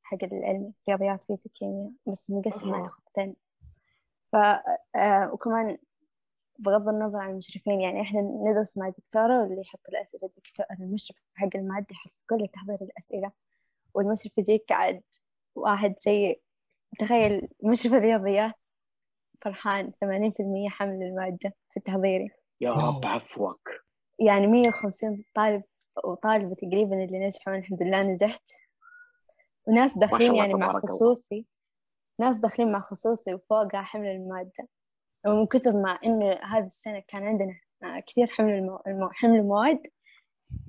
حق 0.04 0.18
العلمي 0.24 0.74
رياضيات 0.90 1.24
فيزياء 1.28 1.54
كيمياء 1.54 1.92
بس 2.08 2.30
مقسمة 2.30 2.76
على. 2.78 2.90
خطين 2.90 3.36
ف 4.32 4.36
آه 4.96 5.34
وكمان 5.34 5.78
بغض 6.60 6.90
النظر 6.90 7.18
عن 7.18 7.30
المشرفين 7.30 7.82
يعني 7.82 8.02
إحنا 8.02 8.22
ندرس 8.22 8.78
مع 8.78 8.90
دكتورة 8.90 9.42
واللي 9.44 9.62
يحط 9.62 9.80
الأسئلة 9.90 10.24
الدكتور 10.24 10.66
المشرف 10.80 11.18
حق 11.36 11.50
المادة 11.56 11.88
يحط 11.92 12.12
كل 12.30 12.48
تحضير 12.54 12.78
الأسئلة 12.82 13.32
والمشرف 13.94 14.38
يجيك 14.38 14.72
عاد 14.72 15.02
واحد 15.56 15.94
سيء 15.98 16.42
تخيل 17.00 17.48
مشرف 17.64 17.94
الرياضيات 17.94 18.56
فرحان 19.42 19.92
ثمانين 20.02 20.32
في 20.32 20.40
المية 20.40 20.70
حمل 20.70 21.04
المادة 21.04 21.54
في 21.74 21.80
تحضيري 21.80 22.30
يا. 22.62 22.72
رب 22.72 23.06
عفوك 23.06 23.70
يعني 24.20 24.48
مية 24.48 24.68
وخمسين 24.68 25.26
طالب 25.36 25.64
وطالبة 26.04 26.56
تقريبا 26.56 27.04
اللي 27.04 27.26
نجحوا 27.26 27.56
الحمد 27.56 27.84
لله 27.84 28.04
نجحت 28.04 28.44
وناس 29.68 29.98
داخلين 29.98 30.36
يعني 30.36 30.54
مع. 30.54 30.72
خصوصي 30.72 31.46
ناس 32.20 32.38
داخلين 32.38 32.72
مع 32.72 32.80
خصوصي 32.80 33.34
وفوقها 33.34 33.82
حمل 33.82 34.08
المادة 34.08 34.68
ومن 35.28 35.48
كثر 35.48 35.74
ما 35.74 35.90
إنه 35.92 36.34
هذه 36.44 36.66
السنة 36.66 37.00
كان 37.08 37.24
عندنا 37.24 37.60
آه، 37.84 38.00
كثير 38.00 38.28
حمل 38.28 38.54
المو... 38.54 38.80
المو... 38.88 39.10
حمل 39.12 39.44
مواد 39.44 39.82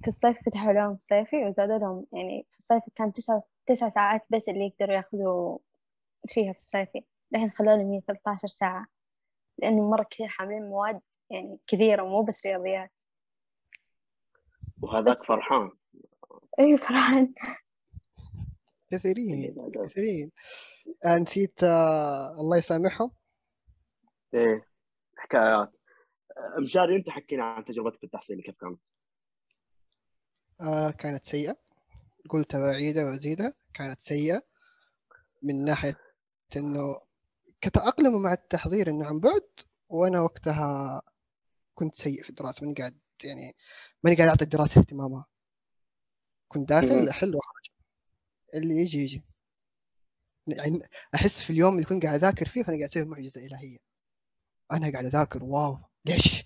في 0.02 0.08
الصيف 0.08 0.36
فتحوا 0.46 0.72
لهم 0.72 0.98
صيفي 0.98 1.36
وزادوا 1.36 1.78
لهم 1.78 2.06
يعني 2.12 2.46
في 2.52 2.58
الصيف 2.58 2.82
كان 2.94 3.12
تسعة 3.12 3.42
تسع 3.66 3.88
ساعات 3.88 4.22
بس 4.30 4.48
اللي 4.48 4.66
يقدروا 4.66 4.96
ياخذوا 4.96 5.58
فيها 6.28 6.52
في 6.52 6.58
الصيفي 6.58 7.04
الحين 7.34 7.50
خلوا 7.50 7.76
لهم 7.76 8.00
13 8.06 8.48
ساعة 8.48 8.86
لأنه 9.58 9.90
مرة 9.90 10.06
كثير 10.10 10.28
حاملين 10.28 10.62
مواد 10.68 11.00
يعني 11.30 11.58
كثيرة 11.66 12.02
مو 12.04 12.22
بس 12.22 12.46
رياضيات. 12.46 12.90
وهذاك 14.82 15.08
بس- 15.10 15.26
فرحان 15.26 15.70
أي 16.60 16.76
فرحان. 16.78 17.34
كثيرين 18.90 19.54
كثيرين. 19.84 20.30
آه، 21.06 21.16
نسيت 21.18 21.64
آه، 21.64 22.30
الله 22.40 22.56
يسامحهم. 22.58 23.10
إيه 24.34 24.68
حكايات. 25.16 25.72
آه، 26.36 26.60
مشاري 26.60 26.96
أنت 26.96 27.10
حكينا 27.10 27.44
عن 27.44 27.64
تجربتك 27.64 27.98
في 27.98 28.04
التحصيل 28.04 28.42
كيف 28.42 28.54
كانت؟ 28.60 28.80
آه 30.60 30.90
كانت 30.90 31.26
سيئة. 31.26 31.56
قلت 32.30 32.56
بعيدة 32.56 33.04
وأزيدها. 33.04 33.54
كانت 33.74 34.00
سيئة 34.00 34.42
من 35.42 35.64
ناحية 35.64 35.98
إنه 36.56 37.00
كتأقلم 37.60 38.22
مع 38.22 38.32
التحضير 38.32 38.90
إنه 38.90 39.06
عن 39.06 39.20
بعد 39.20 39.48
وأنا 39.88 40.20
وقتها 40.20 41.02
كنت 41.74 41.94
سيء 41.94 42.22
في 42.22 42.30
الدراسة. 42.30 42.62
ماني 42.62 42.74
قاعد 42.74 42.98
يعني 43.24 43.56
ماني 44.04 44.16
قاعد 44.16 44.28
أعطي 44.28 44.44
الدراسة 44.44 44.80
اهتمامها. 44.80 45.26
كنت. 46.48 46.68
داخل 46.68 47.08
أحل 47.08 47.34
وأخرج. 47.34 47.70
اللي 48.54 48.74
يجي 48.74 48.98
يجي. 48.98 49.22
يعني 50.46 50.80
أحس 51.14 51.42
في 51.42 51.50
اليوم 51.50 51.74
اللي 51.74 51.84
كنت 51.84 52.02
قاعد 52.02 52.24
أذاكر 52.24 52.48
فيه 52.48 52.62
فأنا 52.62 52.78
قاعد 52.78 52.90
أسوي 52.90 53.04
معجزة 53.04 53.46
إلهية. 53.46 53.93
أنا 54.72 54.92
قاعد 54.92 55.04
أذاكر 55.04 55.44
واو 55.44 55.78
ليش؟ 56.04 56.44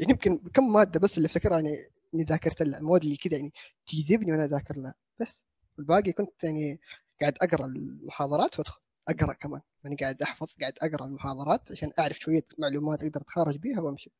يعني 0.00 0.12
يمكن 0.12 0.38
كم 0.54 0.72
مادة 0.72 1.00
بس 1.00 1.16
اللي 1.16 1.26
أفتكرها 1.26 1.60
يعني 1.60 1.90
إني 2.14 2.24
ذاكرت 2.24 2.62
لها 2.62 2.78
المواد 2.78 3.02
اللي 3.02 3.16
كذا 3.16 3.36
يعني 3.36 3.52
تجذبني 3.86 4.32
وأنا 4.32 4.44
أذاكر 4.44 4.76
لها 4.76 4.94
بس 5.20 5.40
الباقي 5.78 6.12
كنت 6.12 6.44
يعني 6.44 6.80
قاعد 7.20 7.34
أقرأ 7.42 7.66
المحاضرات 7.66 8.58
وأدخل 8.58 8.80
أقرأ 9.08 9.32
كمان 9.32 9.60
ماني 9.84 9.96
قاعد 9.96 10.22
أحفظ 10.22 10.48
قاعد 10.60 10.74
أقرأ 10.82 11.06
المحاضرات 11.06 11.72
عشان 11.72 11.90
أعرف 11.98 12.18
شوية 12.18 12.42
معلومات 12.58 13.02
أقدر 13.02 13.20
أتخرج 13.20 13.56
بيها 13.56 13.80
وأمشي 13.80 14.10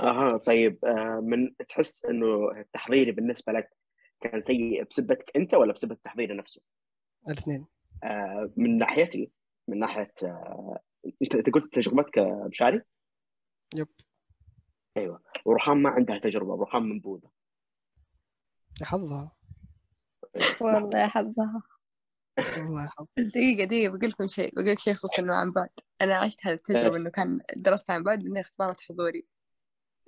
أها 0.00 0.36
طيب 0.36 0.84
آه، 0.84 1.20
من 1.22 1.56
تحس 1.68 2.04
إنه 2.04 2.50
التحضيري 2.60 3.12
بالنسبة 3.12 3.52
لك 3.52 3.70
كان 4.20 4.42
سيء 4.42 4.84
بسبتك 4.84 5.30
أنت 5.36 5.54
ولا 5.54 5.72
بسبب 5.72 5.92
التحضير 5.92 6.36
نفسه؟ 6.36 6.60
الاثنين 7.28 7.66
آه، 8.04 8.52
من 8.56 8.78
ناحيتي 8.78 9.30
من 9.68 9.78
ناحية 9.78 10.12
آه، 10.22 10.78
انت 11.22 11.34
انت 11.34 11.50
قلت 11.50 11.74
تجربتك 11.74 12.18
مشاري؟ 12.18 12.82
يب. 13.74 13.88
أيوه. 14.96 15.22
ورخام 15.44 15.82
ما 15.82 15.90
عندها 15.90 16.18
تجربة 16.18 16.62
رخام 16.62 16.82
منبوذه 16.82 17.30
يا 18.80 18.86
حظها. 18.86 19.32
والله 20.60 20.98
يا 20.98 21.06
حظها. 21.06 21.62
والله 22.38 22.90
دقيقة 23.18 23.64
دقيقة 23.64 23.98
بقول 23.98 24.10
لكم 24.10 24.26
شيء 24.26 24.54
بقول 24.54 24.66
لك 24.66 24.78
شيء 24.78 24.92
يخص 24.92 25.18
إنه 25.18 25.34
عن 25.34 25.52
بعد. 25.52 25.70
أنا 26.02 26.16
عشت 26.16 26.46
هذه 26.46 26.54
التجربة؟ 26.54 26.96
إنه 26.96 27.10
كان 27.10 27.40
درست 27.56 27.90
عن 27.90 28.02
بعد 28.02 28.18
بعدين 28.18 28.36
اختبارات 28.36 28.80
حضوري. 28.80 29.26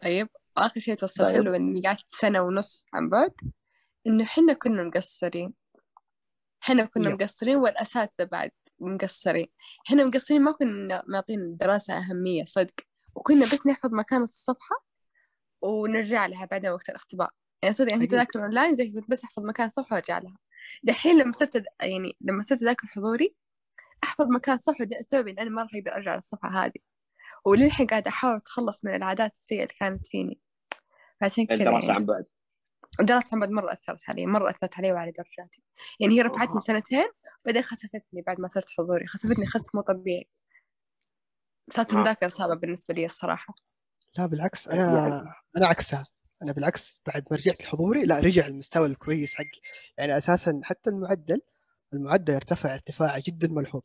طيب 0.03 0.29
وآخر 0.57 0.81
شيء 0.81 0.95
توصلت 0.95 1.35
طيب. 1.35 1.45
له 1.45 1.57
إني 1.57 1.83
قعدت 1.83 2.05
سنة 2.07 2.41
ونص 2.41 2.85
عن 2.93 3.09
بعد 3.09 3.35
إنه 4.07 4.25
حنا 4.25 4.53
كنا 4.53 4.85
مقصرين. 4.85 5.55
حنا 6.61 6.85
كنا 6.85 7.11
يب. 7.11 7.15
مقصرين 7.15 7.57
والأساتذة 7.57 8.25
بعد. 8.25 8.51
مقصرين. 8.81 9.47
حنا 9.85 10.05
مقصرين 10.05 10.43
ما 10.43 10.53
كنا 10.53 11.03
معطين 11.09 11.41
الدراسة 11.41 11.99
أهمية 11.99 12.45
صدق. 12.45 12.75
وكنا 13.15 13.47
بس 13.47 13.67
نحفظ 13.67 13.95
مكان 13.95 14.23
الصفحة 14.23 14.85
ونرجع 15.63 16.27
لها 16.27 16.45
بعدين 16.45 16.71
وقت 16.71 16.89
الاختبار. 16.89 17.31
يعني 17.63 17.75
صدق 17.75 17.93
أنا 17.93 18.01
كنت. 18.01 18.15
أذاكر 18.15 18.43
أونلاين 18.43 18.75
زي 18.75 18.91
كنت 18.91 19.11
بس 19.11 19.25
أحفظ 19.25 19.43
مكان 19.43 19.67
الصفحة 19.67 19.95
وأرجع 19.95 20.19
لها. 20.19 20.37
دحين 20.83 21.19
لما 21.19 21.33
صرت 21.33 21.65
يعني 21.81 22.17
لما 22.21 22.43
صرت 22.43 22.63
أذاكر 22.63 22.87
حضوري 22.87 23.37
أحفظ 24.05 24.27
مكان 24.27 24.55
الصفحة 24.55 24.77
وبعدين 24.77 24.99
أستوعب 24.99 25.29
إن 25.29 25.39
أنا 25.39 25.51
ما 25.51 25.63
راح 25.63 25.71
أقدر 25.75 25.95
أرجع 25.95 26.15
للصفحة 26.15 26.49
هذه. 26.49 26.81
وللحين 27.45 27.87
قاعدة 27.87 28.09
أحاول 28.09 28.37
أتخلص 28.37 28.85
من 28.85 28.95
العادات 28.95 29.33
السيئة 29.35 29.63
اللي 29.63 29.75
كانت 29.81 30.07
فيني. 30.07 30.41
فعشان 31.21 31.47
كذا 31.47 31.57
الدراسه 31.57 31.87
يعني. 31.87 31.99
عن 31.99 32.07
بعد؟ 32.07 32.27
الدراسة 33.01 33.35
عن 33.35 33.41
بعد 33.41 33.51
مرة 33.51 33.73
أثرت 33.73 34.01
علي 34.09 34.27
مرة 34.27 34.51
أثرت 34.51 34.79
علي 34.79 34.93
وعلى 34.93 35.11
درجاتي. 35.11 35.63
يعني 36.01 36.15
هي 36.15 36.23
رفعتني. 36.23 36.61
سنتين 36.61 37.09
بعدين 37.47 37.63
خسفتني 37.63 38.23
بعد 38.27 38.41
ما 38.41 38.49
صرت 38.49 38.71
حضوري. 38.79 39.07
خسفتني 39.07 39.47
خسف 39.47 39.75
مو 39.75 39.81
طبيعي. 39.81 40.29
صارت 41.73 41.91
أها. 41.91 41.97
المذاكرة 41.97 42.29
صعبة 42.29 42.55
بالنسبة 42.55 42.95
لي 42.95 43.05
الصراحة. 43.07 43.55
لا 44.19 44.27
بالعكس 44.27 44.67
يعني- 44.67 44.81
أنا 44.83 45.35
أنا 45.57 45.67
عكسها. 45.67 46.07
أنا 46.43 46.53
بالعكس 46.53 47.01
بعد 47.07 47.25
ما 47.31 47.37
رجعت 47.37 47.61
لحضوري 47.63 48.03
لا 48.05 48.21
رجع 48.21 48.47
المستوى 48.47 48.87
الكويس 48.87 49.35
حقي 49.35 49.61
يعني 49.99 50.19
أساسا 50.19 50.61
حتى 50.65 50.91
المعدل 50.91 51.41
المعدل 51.93 52.35
ارتفع 52.35 52.75
ارتفاع 52.75 53.19
جدا 53.19 53.49
ملحوظ. 53.49 53.83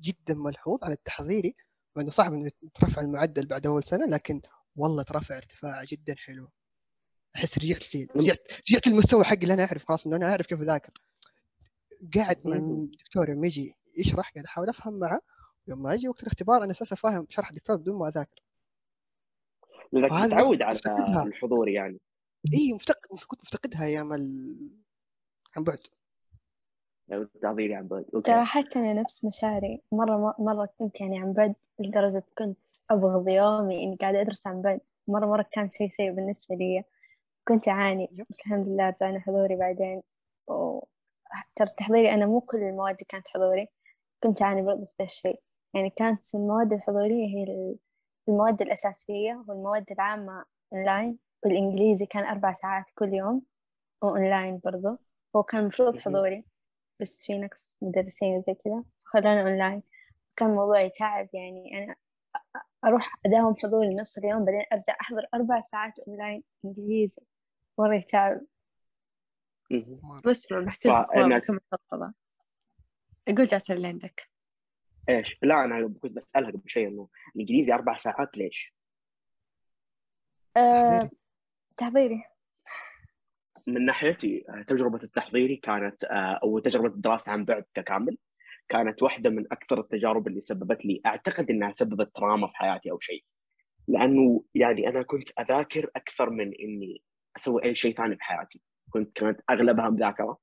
جدا 0.00 0.34
ملحوظ 0.34 0.78
عن 0.84 0.92
التحضيري 0.92 1.56
مع 1.96 2.02
إنه 2.02 2.10
صعب 2.10 2.32
إنه 2.34 2.50
ترفع 2.74 3.02
المعدل 3.02 3.46
بعد 3.46 3.66
أول 3.66 3.84
سنة 3.84 4.06
لكن 4.06 4.40
والله 4.76 5.02
ترفع 5.02 5.36
ارتفاع 5.36 5.84
جدا 5.84 6.14
حلو. 6.18 6.50
أحس 7.36 7.58
رجعت 7.58 7.94
لي 7.94 8.08
رجعت 8.16 8.38
رجعت 8.70 8.86
للمستوى 8.86 9.24
حقي 9.24 9.42
اللي 9.42 9.54
أنا 9.54 9.64
اعرف 9.64 9.84
خلاص 9.84 10.06
إنه 10.06 10.16
أنا 10.16 10.30
أعرف 10.30 10.46
كيف 10.46 10.60
أذاكر. 10.60 10.92
قاعد 12.14 12.36
مع. 12.44 12.56
الدكتور 12.56 13.28
يوم 13.28 13.44
يجي 13.44 13.74
يشرح 13.98 14.32
قاعد 14.32 14.44
أحاول 14.44 14.68
أفهم 14.68 14.98
معه. 14.98 15.20
يوم 15.66 15.82
ما 15.82 15.94
أجي 15.94 16.08
وقت 16.08 16.22
الاختبار 16.22 16.62
أنا 16.62 16.70
أساسا 16.70 16.96
فاهم 16.96 17.26
شرح 17.30 17.48
الدكتور 17.48 17.76
بدون 17.76 17.98
ما 17.98 18.08
أذاكر. 18.08 18.42
لأنك 19.92 20.12
متعود 20.12 20.62
على 20.62 20.74
مفتقدها. 20.74 21.24
الحضور 21.24 21.68
يعني. 21.68 22.00
إي 22.54 22.72
مفتقد 22.72 23.18
كنت 23.26 23.40
مفتقدها 23.40 23.84
أيام 23.84 24.12
ال... 24.12 24.56
عن 25.56 25.64
بعد. 25.64 25.78
التحضيري 27.12 27.74
عن 27.74 27.86
بعد. 27.86 28.04
ترى 28.24 28.44
حتى 28.44 28.78
أنا 28.78 28.92
نفس 28.92 29.24
مشاعري. 29.24 29.82
مرة 29.92 30.34
مرة 30.38 30.68
كنت 30.78 31.00
يعني 31.00 31.18
عن 31.18 31.32
بعد 31.32 31.54
لدرجة 31.78 32.24
كنت 32.38 32.58
أبغض 32.90 33.28
يومي 33.28 33.84
إني 33.84 33.96
قاعدة 33.96 34.20
أدرس 34.20 34.46
عن 34.46 34.62
بعد. 34.62 34.80
مرة 35.08 35.26
مرة 35.26 35.46
كان 35.52 35.70
شيء 35.70 35.90
سيء 35.90 36.12
بالنسبة 36.12 36.54
لي. 36.54 36.84
كنت 37.48 37.68
أعاني. 37.68 38.08
yep. 38.12 38.26
بس 38.30 38.40
الحمد 38.40 38.68
لله 38.68 38.88
رجعنا 38.88 39.20
حضوري 39.20 39.56
بعدين. 39.56 40.02
و... 40.48 40.80
ترى 41.56 41.68
تحضيري 41.76 42.14
أنا 42.14 42.26
مو 42.26 42.40
كل 42.40 42.58
المواد 42.58 42.94
اللي 42.94 43.04
كانت 43.08 43.28
حضوري 43.28 43.68
كنت 44.22 44.42
أعاني 44.42 44.62
برضه 44.62 44.84
في 44.84 44.92
ذا 45.00 45.04
الشيء. 45.04 45.40
يعني 45.74 45.90
كانت 45.90 46.34
المواد 46.34 46.72
الحضورية 46.72 47.26
هي 47.26 47.42
ال- 47.42 47.76
المواد 48.28 48.62
الأساسية 48.62 49.44
والمواد 49.48 49.84
العامة 49.92 50.44
أونلاين 50.72 51.18
والإنجليزي 51.44 52.06
كان 52.06 52.24
أربع 52.24 52.52
ساعات 52.52 52.84
كل 52.94 53.14
يوم 53.14 53.42
وأونلاين 54.02 54.60
برضه 54.64 54.98
هو 55.36 55.42
كان 55.42 55.60
المفروض. 55.60 55.98
حضوري 55.98 56.44
بس 57.00 57.26
في 57.26 57.38
نقص 57.38 57.76
مدرسين 57.82 58.36
وزي 58.36 58.54
كذا 58.54 58.84
خلونا 59.04 59.42
أونلاين 59.42 59.82
كان 60.36 60.50
الموضوع 60.50 60.80
يتعب 60.80 61.28
يعني. 61.32 61.78
أنا 61.84 61.96
أروح 62.84 63.18
أداوم 63.26 63.54
حضوري 63.62 63.94
نص 63.94 64.18
اليوم 64.18 64.44
بعدين 64.44 64.62
أرجع 64.72 64.96
أحضر 65.00 65.26
أربع 65.34 65.60
ساعات 65.60 65.98
أونلاين 65.98 66.42
إنجليزي. 66.64 67.22
مرة 67.78 67.94
يتعب. 67.96 68.40
بس 70.24 70.52
بحكي 70.52 70.88
لك 71.16 71.44
كم 71.46 71.58
فضفضة 71.72 72.12
قول 73.28 73.46
جاسر 73.46 73.76
اللي 73.76 73.88
عندك 73.88 74.28
إيش؟ 75.08 75.38
لا 75.42 75.64
أنا 75.64 75.94
كنت 76.02 76.12
بسألها 76.12 76.50
قبل 76.50 76.62
شيء 76.66 76.88
إنه 76.88 77.08
الإنجليزي 77.36 77.74
أربع 77.74 77.96
ساعات 77.96 78.36
ليش؟ 78.36 78.74
أه 80.56 81.10
تحضيري. 81.76 82.24
من 83.66 83.84
ناحيتي 83.84 84.44
آه، 84.48 84.62
تجربة 84.62 85.00
التحضيري 85.02 85.56
كانت 85.56 86.04
آه، 86.04 86.40
أو 86.42 86.58
تجربة 86.58 86.86
الدراسة 86.86 87.32
عن 87.32 87.44
بعد 87.44 87.64
ككامل 87.74 88.18
كانت 88.68 89.02
واحدة 89.02 89.30
من 89.30 89.44
أكثر 89.52 89.80
التجارب 89.80 90.28
اللي 90.28 90.40
سببت 90.40 90.84
لي 90.84 91.00
أعتقد 91.06 91.50
إنها 91.50 91.72
سببت 91.72 92.16
تراما 92.16 92.46
في 92.46 92.56
حياتي 92.56 92.90
أو 92.90 92.98
شيء. 92.98 93.24
لأنه 93.88 94.44
يعني 94.54 94.88
أنا 94.88 95.02
كنت 95.02 95.40
أذاكر 95.40 95.90
أكثر 95.96 96.30
من 96.30 96.54
إني 96.54 97.02
أسوي 97.36 97.64
أي 97.64 97.74
شيء 97.74 97.96
ثاني 97.96 98.16
في 98.16 98.22
حياتي. 98.22 98.60
كنت 98.90 99.16
كانت 99.18 99.40
أغلبها 99.50 99.90
مذاكرة 99.90 100.38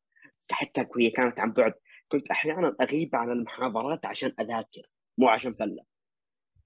حتى 0.51 0.87
هي 0.99 1.09
كانت 1.09 1.39
عن 1.39 1.51
بعد. 1.51 1.73
كنت 2.07 2.31
أحيانا 2.31 2.75
أغيب 2.81 3.15
عن 3.15 3.31
المحاضرات 3.31 4.05
عشان 4.05 4.31
أذاكر 4.39 4.89
مو 5.17 5.29
عشان 5.29 5.53
فلة. 5.53 5.83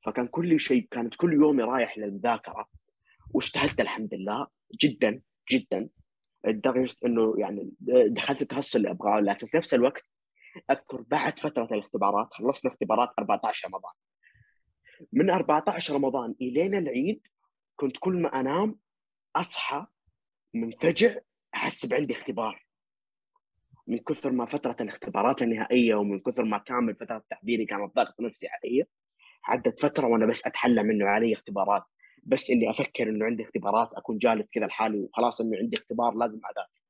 فكان 0.06 0.28
كل 0.28 0.60
شيء 0.60 0.88
كانت 0.92 1.16
كل 1.16 1.34
يومي 1.34 1.64
رايح 1.64 1.98
للمذاكرة. 1.98 2.70
واجتهدت 3.34 3.82
الحمد 3.82 4.14
لله 4.14 4.48
جدا 4.82 5.22
جدا. 5.52 5.90
لدرجة 6.46 6.96
إنه 7.06 7.36
يعني 7.38 7.72
دخلت 8.08 8.42
التخصص 8.42 8.76
اللي 8.76 8.92
أبغاه 8.92 9.20
لكن 9.20 9.48
في 9.48 9.58
نفس 9.58 9.74
الوقت 9.74 10.04
أذكر 10.72 11.02
بعد 11.02 11.40
فترة 11.40 11.68
الاختبارات 11.72 12.34
خلصنا 12.34 12.72
اختبارات 12.72 13.10
14 13.20 13.68
رمضان. 13.68 13.94
من 15.14 15.30
14 15.30 15.94
رمضان 15.94 16.36
الين 16.42 16.76
العيد 16.76 17.28
كنت 17.76 17.98
كل 18.00 18.22
ما 18.22 18.40
أنام 18.40 18.80
أصحى 19.36 19.86
منفجع 20.54 21.16
أحس 21.60 21.86
بعندي 21.86 22.14
اختبار. 22.14 22.66
من 23.88 23.97
كثر 23.97 24.32
ما 24.32 24.45
فترة 24.45 24.76
الاختبارات 24.82 25.41
النهائية 25.41 25.95
ومن 25.95 26.20
كثر 26.20 26.43
ما 26.43 26.57
كامل 26.57 26.95
فترة 26.95 27.24
تحضيري 27.30 27.66
كانت 27.66 27.95
ضغط 27.95 28.22
نفسي 28.22 28.47
علي 28.47 28.86
عدت 29.43 29.80
فترة 29.80 30.07
وأنا 30.07 30.26
بس 30.26 30.47
أتحلى 30.47 30.84
منه 30.84 31.05
علي 31.05 31.34
اختبارات. 31.34 31.84
بس 32.24 32.49
إني 32.49 32.70
أفكر 32.70 33.10
إنه 33.10 33.26
عندي 33.26 33.43
اختبارات 33.43 33.89
أكون 33.93 34.18
جالس 34.18 34.51
كذا 34.51 34.66
لحالي 34.66 34.99
وخلاص 34.99 35.41
إنه 35.41 35.57
عندي 35.57 35.78
اختبار 35.78 36.14
لازم 36.14 36.39
أذاكر. 36.45 36.82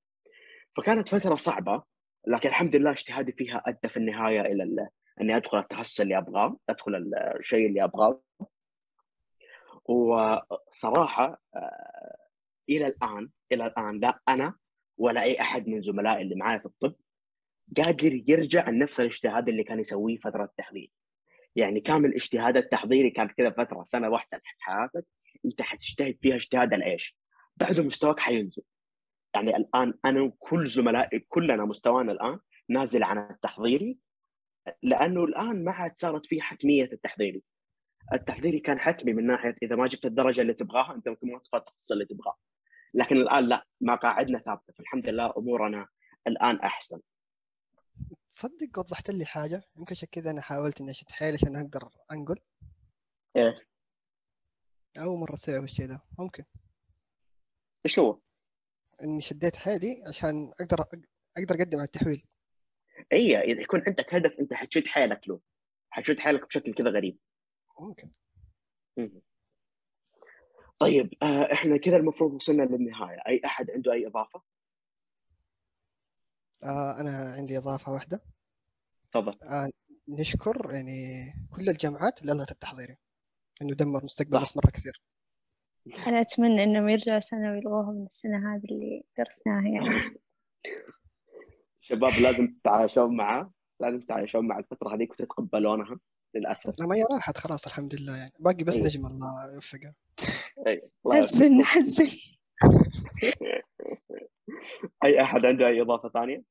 فكانت 0.77 1.09
فترة 1.09 1.35
صعبة 1.35 1.83
لكن 2.27 2.49
الحمد 2.49 2.75
لله 2.75 2.91
اجتهادي 2.91 3.31
فيها 3.31 3.63
أدى 3.67 3.89
في 3.89 3.97
النهاية 3.97 4.41
إلى 4.41 4.63
ال... 4.63 4.87
إني 5.21 5.35
أدخل 5.37 5.57
التخصص 5.59 6.01
اللي 6.01 6.17
أبغاه 6.17 6.57
أدخل 6.69 7.11
الشيء 7.39 7.67
اللي 7.67 7.83
أبغاه. 7.83 8.21
وصراحة 9.85 11.41
آه، 11.55 12.28
إلى 12.69 12.87
الآن 12.87 13.29
إلى 13.51 13.65
الآن 13.65 13.99
لا 13.99 14.21
أنا 14.29 14.55
ولا 14.97 15.23
أي 15.23 15.41
أحد 15.41 15.67
من 15.67 15.81
زملائي 15.81 16.21
اللي 16.21 16.35
معايا 16.35 16.59
في 16.59 16.65
الطب 16.65 16.95
قادر 17.77 18.23
يرجع 18.27 18.69
لنفس 18.69 18.99
الاجتهاد 18.99 19.49
اللي 19.49 19.63
كان 19.63 19.79
يسويه 19.79 20.17
فترة 20.17 20.43
التحضير. 20.43 20.91
يعني 21.55 21.79
كامل 21.79 22.15
اجتهاد 22.15 22.57
التحضيري 22.57 23.09
كان 23.09 23.27
كذا 23.27 23.49
فترة 23.49 23.83
سنة 23.83 24.09
واحدة 24.09 24.37
في 24.37 24.49
حياتك 24.59 25.05
أنت 25.45 25.61
حتجتهد 25.61 26.17
فيها 26.21 26.35
اجتهاد 26.35 26.73
الايش 26.73 27.17
بعده 27.57 27.83
مستواك 27.83 28.19
حينزل. 28.19 28.63
يعني 29.35 29.57
الآن 29.57 29.93
أنا 30.05 30.21
وكل 30.21 30.67
زملائي 30.67 31.19
كلنا 31.19 31.65
مستوانا 31.65 32.11
الآن 32.11 32.39
نازل 32.69 33.03
عن 33.03 33.17
التحضيري 33.17 33.97
لأنه 34.83 35.23
الآن 35.23 35.63
ما 35.63 35.71
عاد 35.71 35.97
صارت 35.97 36.25
فيه 36.25 36.41
حتمية 36.41 36.89
التحضيري. 36.93 37.43
التحضيري 38.13 38.59
كان 38.59 38.79
حتمي 38.79 39.13
من 39.13 39.27
ناحية 39.27 39.55
إذا 39.63 39.75
ما 39.75 39.87
جبت 39.87 40.05
الدرجة 40.05 40.41
اللي 40.41 40.53
تبغاها 40.53 40.95
أنت 40.95 41.09
ممكن 41.09 41.31
ما 41.31 41.39
تدخل 41.39 41.57
التخصص 41.57 41.91
اللي 41.91 42.05
تبغاه. 42.05 42.35
لكن 42.93 43.17
الآن 43.17 43.49
لا 43.49 43.65
مقاعدنا 43.81 44.39
ثابتة. 44.39 44.73
فالحمد 44.73 45.09
لله 45.09 45.33
أمورنا 45.37 45.87
الآن 46.27 46.59
أحسن. 46.59 47.01
تصدق 48.33 48.79
وضحت 48.79 49.09
لي 49.09 49.25
حاجة. 49.25 49.63
يمكن 49.77 49.91
عشان 49.91 50.07
كذا 50.11 50.31
أنا 50.31 50.41
حاولت 50.41 50.81
إني 50.81 50.91
أشد 50.91 51.09
حيلي 51.09 51.35
عشان 51.35 51.55
أقدر 51.55 51.89
أنقل. 52.11 52.39
إيه. 53.35 53.65
أول 54.97 55.19
مرة 55.19 55.33
أسوي 55.33 55.59
الشيء 55.59 55.87
ده 55.87 56.01
ممكن. 56.19 56.43
إيش 57.85 57.99
هو؟ 57.99 58.19
إني 59.03 59.21
شديت 59.21 59.55
حيلي 59.55 60.03
عشان 60.07 60.51
أقدر 60.59 60.81
أقدر 61.37 61.55
أقدم 61.55 61.77
على 61.77 61.85
التحويل. 61.85 62.25
اي 63.13 63.37
إذا 63.37 63.61
يكون 63.61 63.83
عندك 63.87 64.13
هدف 64.13 64.39
أنت 64.39 64.53
حتشد 64.53 64.87
حيلك 64.87 65.29
له. 65.29 65.39
حتشد 65.89 66.19
حيلك 66.19 66.47
بشكل 66.47 66.73
كذا 66.73 66.89
غريب. 66.89 67.19
ممكن. 67.79 68.11
مم. 68.97 69.21
طيب 70.79 71.13
آه 71.23 71.53
إحنا 71.53 71.77
كذا 71.77 71.97
المفروض 71.97 72.33
وصلنا 72.33 72.63
للنهاية. 72.63 73.19
أي 73.27 73.41
أحد 73.45 73.71
عنده 73.71 73.93
أي 73.93 74.07
إضافة؟ 74.07 74.41
آه 76.63 77.01
أنا 77.01 77.33
عندي 77.37 77.57
إضافة 77.57 77.91
واحدة. 77.91 78.21
تفضل. 79.13 79.37
آه 79.43 79.69
نشكر 80.07 80.69
يعني 80.71 81.33
كل 81.55 81.69
الجامعات 81.69 82.21
اللي 82.21 82.33
لغت 82.33 82.51
التحضيري 82.51 82.97
إنه 83.61 83.75
دمر 83.75 84.03
مستقبل 84.05 84.33
صح. 84.33 84.39
ناس 84.39 84.57
مرة 84.57 84.71
كثير. 84.71 85.01
أنا 86.07 86.21
أتمنى 86.21 86.63
إنهم 86.63 86.89
يرجعوا 86.89 87.19
سنة 87.19 87.51
ويلغوها 87.51 87.91
من 87.91 88.05
السنة 88.05 88.55
هذه 88.55 88.65
اللي 88.71 89.03
درسناها 89.17 89.67
يعني. 89.67 89.89
شباب 91.81 92.11
لازم 92.21 92.47
تتعايشون 92.47 93.15
معاه 93.17 93.51
لازم 93.79 94.01
تتعايشون 94.01 94.47
مع 94.47 94.59
الفترة 94.59 94.95
هذيك 94.95 95.11
وتتقبلونها 95.11 95.99
للأسف. 96.35 96.73
لا 96.79 96.85
ما 96.85 96.95
هي 96.95 97.03
راحت 97.11 97.37
خلاص 97.37 97.65
الحمد 97.65 97.95
لله 97.95 98.17
يعني. 98.17 98.33
باقي 98.39 98.63
بس 98.63 98.73
أيوة. 98.73 98.87
نجم 98.87 99.05
الله 99.05 99.45
الله 99.45 99.93
حزن 101.11 101.63
حزن 101.63 102.07
أي 105.03 105.21
أحد 105.21 105.45
عنده 105.45 105.67
أي 105.67 105.81
إضافة 105.81 106.09
ثانية؟ 106.09 106.43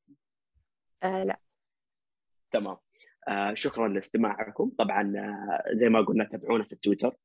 آه 1.02 1.24
لا. 1.24 1.40
تمام. 2.50 2.76
آه 3.28 3.54
شكرا 3.54 3.88
لاستماعكم. 3.88 4.70
طبعا 4.78 5.12
آه 5.16 5.62
زي 5.72 5.88
ما 5.88 6.00
قلنا 6.00 6.24
تابعونا 6.24 6.64
في 6.64 6.72
التويتر. 6.72 7.16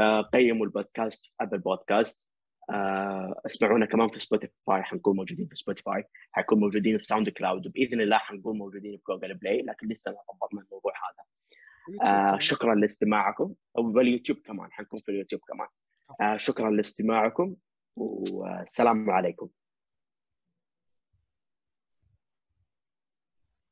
آه 0.00 0.20
قيموا 0.20 0.66
البودكاست 0.66 1.24
في 1.24 1.30
ابل 1.40 1.58
بودكاست 1.58 2.22
آه 2.70 3.40
اسمعونا 3.46 3.86
كمان 3.86 4.08
في 4.08 4.18
سبوتيفاي 4.18 4.82
حنكون 4.82 5.16
موجودين 5.16 5.46
في 5.46 5.56
سبوتيفاي. 5.56 6.04
حنكون 6.32 6.60
موجودين 6.60 6.98
في 6.98 7.04
ساوند 7.04 7.28
كلاود 7.28 7.66
وبإذن 7.66 8.00
الله 8.00 8.18
حنكون 8.18 8.58
موجودين 8.58 8.96
في 8.96 9.02
جوجل 9.08 9.34
بلاي 9.34 9.62
لكن 9.62 9.88
لسه 9.88 10.10
ما 10.10 10.18
ضبطنا 10.34 10.60
الموضوع 10.60 10.92
هذا. 10.92 11.24
آه 12.10 12.38
شكرا 12.38 12.74
لاستماعكم. 12.74 13.54
وباليوتيوب 13.74 14.38
كمان 14.38 14.72
حنكون 14.72 15.00
في 15.00 15.08
اليوتيوب 15.08 15.40
كمان. 15.48 15.68
شكرا 16.36 16.70
لاستماعكم 16.70 17.54
والسلام 17.96 19.10
عليكم. 19.10 19.48